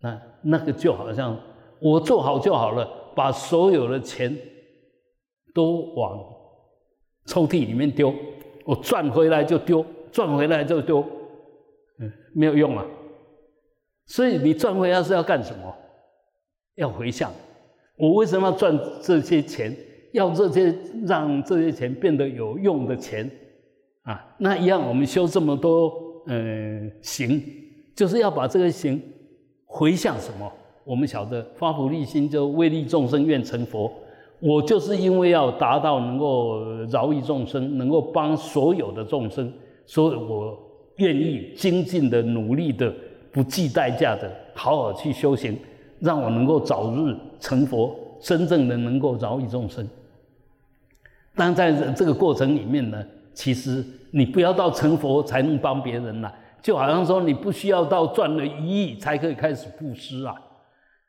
[0.00, 1.36] 那那个就好像
[1.78, 4.34] 我做好就好了，把所有的钱
[5.54, 6.18] 都往
[7.26, 8.14] 抽屉里面丢，
[8.70, 11.04] 我赚回来就丢，赚回来就丢，
[11.98, 12.86] 嗯，没有用啊。
[14.06, 15.74] 所以你赚回来是要干什么？
[16.76, 17.32] 要回向。
[17.96, 19.76] 我为什么要赚这些钱？
[20.12, 20.72] 要这些
[21.04, 23.28] 让这些钱变得有用的钱
[24.02, 24.24] 啊？
[24.38, 25.92] 那一样，我们修这么多
[26.28, 27.42] 嗯行，
[27.96, 29.02] 就是要把这个行
[29.66, 30.48] 回向什么？
[30.84, 33.92] 我们晓得发菩提心就为利众生愿成佛。
[34.40, 39.52] 我就是因为要达到能够饶益众生，能够帮所有的众生，
[39.86, 40.58] 所以我
[40.96, 42.92] 愿意精进的努力的。
[43.32, 45.56] 不计代价的好好去修行，
[46.00, 49.88] 让我能够早日成佛，真正的能够饶益众生。
[51.36, 53.00] 但在这个过程里面呢，
[53.32, 60.34] 其实你不要到成佛才能帮别人了，就好像说你不需要到赚了一亿才可以开始布施啊，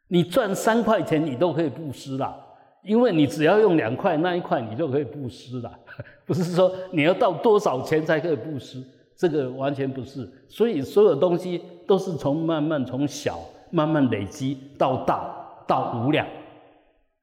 [0.09, 2.37] 你赚三块钱你都可以布施啦，
[2.83, 5.71] 因为你只要用两块那一块你就可以布施了，
[6.25, 8.83] 不是说你要到多少钱才可以布施。
[9.17, 15.31] 这个完全不是，所以所有东西都是从慢慢从小慢慢累积到大
[15.67, 16.25] 到无量，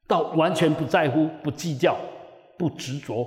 [0.07, 1.97] 到完全不在乎、不计较、
[2.57, 3.27] 不执着，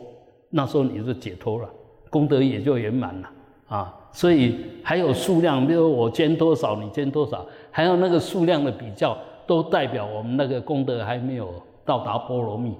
[0.51, 1.69] 那时候你就解脱了，
[2.09, 3.29] 功德也就圆满了
[3.67, 3.93] 啊！
[4.13, 11.53] 所以还有数量，比如我捐多少，你捐多少，还有那个数量的比较，都代表我们那个功德还没有
[11.91, 12.73] 到达波罗蜜，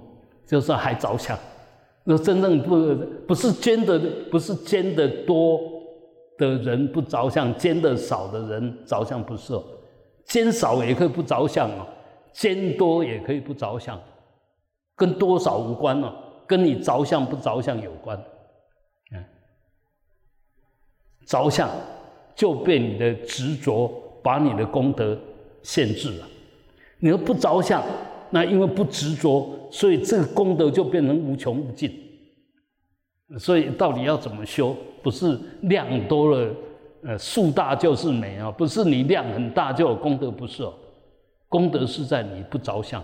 [0.48, 1.38] 就是还着想。
[2.06, 2.96] 那真正不
[3.28, 4.00] 不是捐的，
[4.32, 5.60] 不是捐的多。
[6.38, 9.54] 的人不着相，捐的少的人着相不是，
[10.26, 11.86] 捐少也可以不着相哦，
[12.34, 14.00] 捐多也可以不着相，
[14.96, 16.12] 跟多少无关哦，
[16.48, 18.18] 跟你着相不着相有关。
[19.14, 19.24] 嗯，
[21.28, 21.70] 着相
[22.34, 23.92] 就被你的执着
[24.24, 25.16] 把你的功德
[25.62, 26.28] 限制了。
[26.98, 27.84] 你说不着相，
[28.32, 31.92] 那因为不执着，所以这个功德就变成无穷无尽。
[33.38, 34.76] 所以到底要怎么修？
[35.04, 36.54] 不是量多了，
[37.04, 38.52] 呃，数大就是美啊！
[38.52, 40.74] 不是你量很大就有功德，不是哦。
[41.50, 43.04] 功德是在你不着相，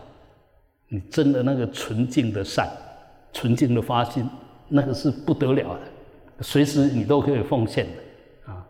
[0.89, 2.69] 你真的那个纯净的善，
[3.33, 4.29] 纯净的发心，
[4.67, 8.67] 那个是不得了的，随时你都可以奉献的啊。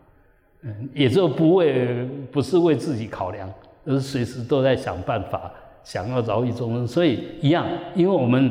[0.62, 3.52] 嗯，也就不为不是为自己考量，
[3.84, 5.52] 而是随时都在想办法，
[5.84, 6.86] 想要饶益众生。
[6.86, 8.50] 所以一样，因为我们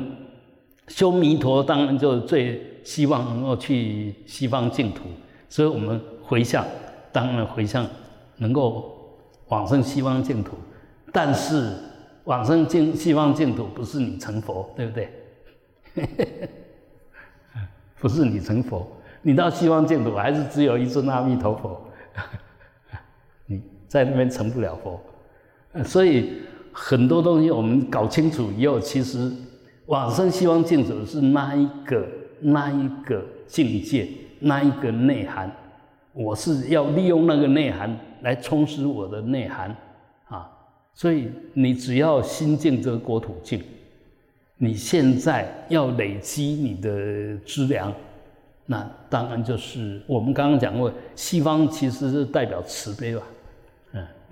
[0.88, 2.76] 修弥陀，当然就最。
[2.88, 5.10] 希望能够去西方净土，
[5.50, 6.66] 所以我们回向，
[7.12, 7.86] 当然回向
[8.38, 9.20] 能够
[9.50, 10.56] 往生西方净土。
[11.12, 11.74] 但是
[12.24, 15.10] 往生净西方净土不是你成佛，对不对？
[18.00, 18.88] 不是你成佛，
[19.22, 21.92] 你到西方净土还是只有一尊阿弥陀佛，
[23.48, 24.98] 你在那边成不了佛。
[25.84, 26.42] 所以
[26.80, 29.32] 很多东西我们搞清楚以后，其实
[29.88, 32.08] 往生西方净土是那一个。
[32.40, 34.08] 那一个境界，
[34.42, 35.52] 那一个内涵，
[36.14, 39.76] 我是要利用那个内涵来充实我的内涵
[40.26, 40.48] 啊！
[40.94, 43.60] 所以你只要心净则国土净。
[44.60, 47.92] 你现在要累积你的资粮，
[48.68, 53.24] 那当然就是我们刚刚讲过，西方其实是代表慈悲吧，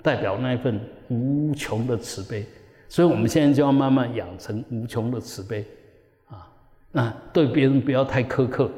[0.05, 0.79] 代表那份
[1.09, 2.45] 无穷的慈悲，
[2.87, 5.65] 所以我们现在就要慢慢养成无穷的慈悲。
[6.29, 6.47] 啊，
[6.91, 8.69] 那对别人不要太苛刻，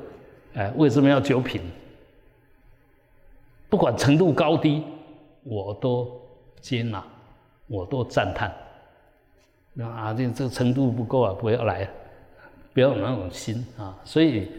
[0.53, 1.59] 哎，为什么要九品？
[3.67, 4.81] 不管程度高低，
[5.43, 6.09] 我都
[6.61, 7.03] 接纳，
[7.67, 8.49] 我都赞叹。
[9.85, 11.89] 啊，这这个程度不够啊，不要来，
[12.73, 13.99] 不要有那种心啊。
[14.05, 14.49] 所以，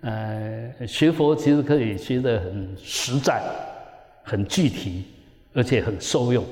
[0.00, 3.42] 呃，学佛其实可以学得很实在、
[4.24, 5.04] 很具体，
[5.56, 6.44] 而且很受用。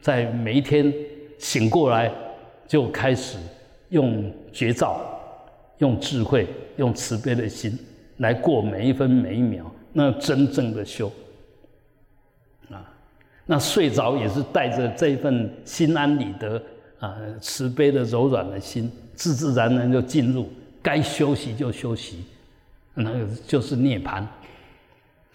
[0.00, 0.94] 在每一天
[1.40, 2.12] 醒过来，
[2.68, 3.36] 就开始
[3.88, 5.00] 用绝招。
[5.78, 7.78] 用智慧、用慈悲的心
[8.16, 11.12] 来过每一分每一秒，那真正的修
[12.70, 12.80] 啊，
[13.44, 16.62] 那睡着也是带着这份心安理得
[16.98, 20.48] 啊，慈悲的柔软的心，自自然然就进入
[20.80, 22.24] 该休息就休息，
[22.94, 24.24] 那个就是涅槃，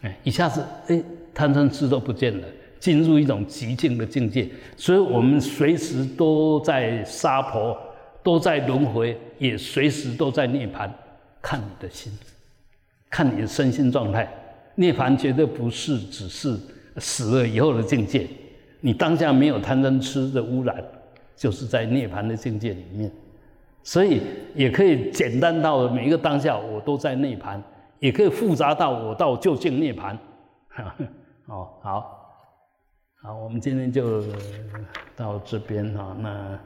[0.02, 1.04] 哎，一下子哎
[1.36, 2.48] 贪嗔痴都不见了，
[2.82, 4.50] 进入一种极静的境界。
[4.76, 7.78] 所以我们随时都在杀婆，
[8.22, 10.90] 都在轮回，也随时都在涅槃。
[11.42, 12.12] 看你的心，
[13.10, 14.30] 看你的身心状态。
[14.76, 16.58] 涅槃绝对不是只是
[16.98, 18.28] 死了以后的境界，
[18.80, 20.76] 你当下没有贪嗔痴的污染，
[21.36, 23.12] 就是在涅槃的境界里面。
[23.84, 24.22] 所以
[24.54, 27.60] 也可以简单到每一个当下，我都在涅槃；
[28.00, 30.16] 也可以复杂到我到究竟涅槃。
[31.48, 32.21] 哦，好，
[33.24, 34.24] 好，我们今天就
[35.16, 36.18] 到这边哈。
[36.20, 36.60] 那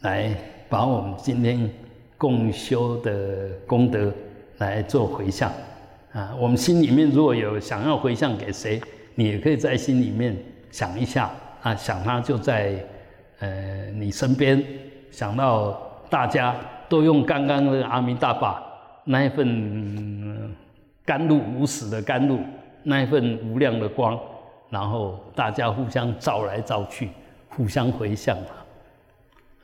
[0.00, 0.34] 来
[0.66, 1.70] 把我们今天
[2.16, 4.10] 共修的功德
[4.56, 5.52] 来做回向
[6.14, 6.34] 啊。
[6.40, 8.80] 我们心里面如果有想要回向给谁，
[9.14, 10.34] 你也可以在心里面
[10.70, 12.82] 想一下啊，想他就在
[13.40, 14.64] 呃你身边。
[15.10, 15.72] 想到
[16.08, 16.56] 大家
[16.88, 18.62] 都用刚刚的阿弥大法
[19.04, 20.56] 那一份
[21.04, 22.38] 甘露无始的甘露，
[22.84, 24.18] 那一份无量的光，
[24.70, 27.10] 然后大家互相照来照去，
[27.48, 28.38] 互相回向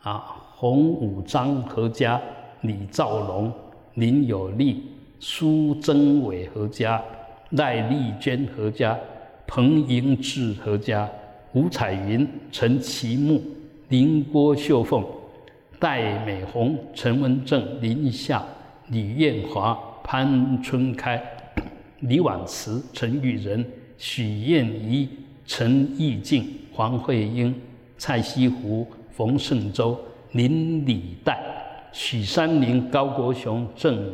[0.02, 0.42] 啊！
[0.58, 2.20] 洪武章何家、
[2.62, 3.52] 李兆龙、
[3.94, 4.90] 林有利、
[5.20, 7.02] 苏贞伟何家、
[7.50, 8.98] 赖丽娟何家、
[9.46, 11.08] 彭英志何家、
[11.52, 13.40] 吴彩云、陈其木、
[13.88, 15.04] 林郭秀凤。
[15.78, 18.42] 戴美红、陈文正、林夏、
[18.88, 21.22] 李艳华、潘春开、
[22.00, 23.62] 李婉慈、陈玉仁、
[23.98, 25.08] 许燕怡、
[25.46, 27.54] 陈义静、黄慧英、
[27.96, 29.98] 蔡西湖、冯胜洲、
[30.32, 31.42] 林礼代、
[31.92, 34.12] 许三林、高国雄、郑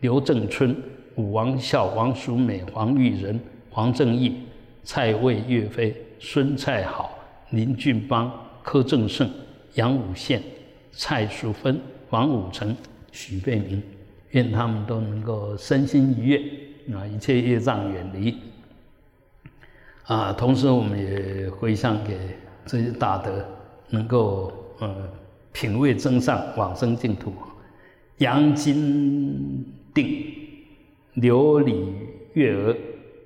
[0.00, 0.74] 刘正春、
[1.16, 3.38] 武王孝、王淑美、黄玉仁、
[3.70, 4.36] 黄正义、
[4.82, 7.18] 蔡魏岳飞、孙蔡好、
[7.50, 9.28] 林俊邦、柯正胜、
[9.74, 10.42] 杨武宪。
[10.92, 12.76] 蔡淑芬、王武成、
[13.12, 13.80] 许贝明，
[14.30, 16.38] 愿他们都能够身心愉悦，
[16.96, 18.34] 啊，一切业障远离。
[20.10, 22.18] 啊，同时我们也回向给
[22.66, 23.44] 这些大德，
[23.90, 25.08] 能够呃
[25.52, 27.32] 品味增上，往生净土。
[28.18, 30.26] 杨金定、
[31.14, 31.94] 刘李
[32.32, 32.76] 月娥、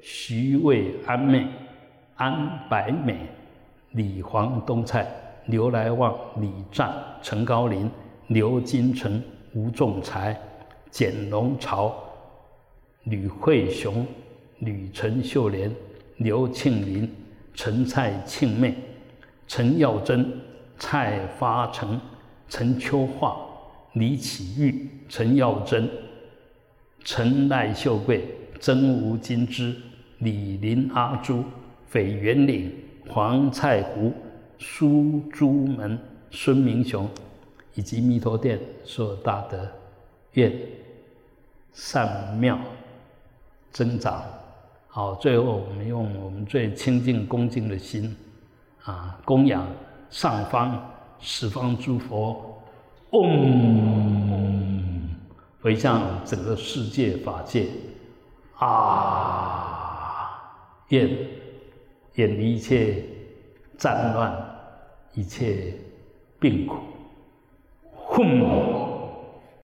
[0.03, 1.47] 徐渭安妹、
[2.17, 3.17] 安白美、
[3.93, 5.07] 李黄东菜。
[5.47, 7.91] 刘来旺、李湛、陈高林、
[8.27, 9.23] 刘金成、
[9.55, 10.39] 吴仲才、
[10.91, 11.95] 简龙朝、
[13.05, 14.07] 吕慧雄、
[14.59, 15.71] 吕陈秀莲、
[16.17, 17.11] 刘庆林、
[17.55, 18.75] 陈蔡庆妹、
[19.47, 20.41] 陈耀珍、
[20.79, 22.01] 蔡发成、
[22.49, 23.37] 陈秋化、
[23.95, 25.91] 李启玉、陈耀珍、
[27.05, 28.25] 陈赖秀贵、
[28.61, 29.75] 曾吴金枝、
[30.19, 31.45] 李林阿朱、
[31.87, 32.73] 斐元岭、
[33.09, 34.13] 黄蔡湖。
[34.57, 35.99] 苏朱门、
[36.31, 37.11] 孙明雄
[37.75, 39.69] 以及弥陀殿所有大德，
[40.35, 40.51] 愿
[41.73, 42.59] 善妙
[43.73, 44.25] 增长。
[44.97, 48.17] 好，最后我们用我们最清净恭敬的心
[48.85, 49.67] 啊，供养
[50.09, 50.81] 上方
[51.19, 52.63] 十方诸佛，
[53.11, 55.09] 嗡，
[55.61, 57.67] 回向整个世界法界
[58.57, 60.31] 啊，
[60.91, 61.11] 愿
[62.13, 63.03] 远离一切。
[63.77, 64.33] 战乱，
[65.15, 65.75] 一切
[66.39, 66.77] 病苦，
[67.93, 68.84] 混。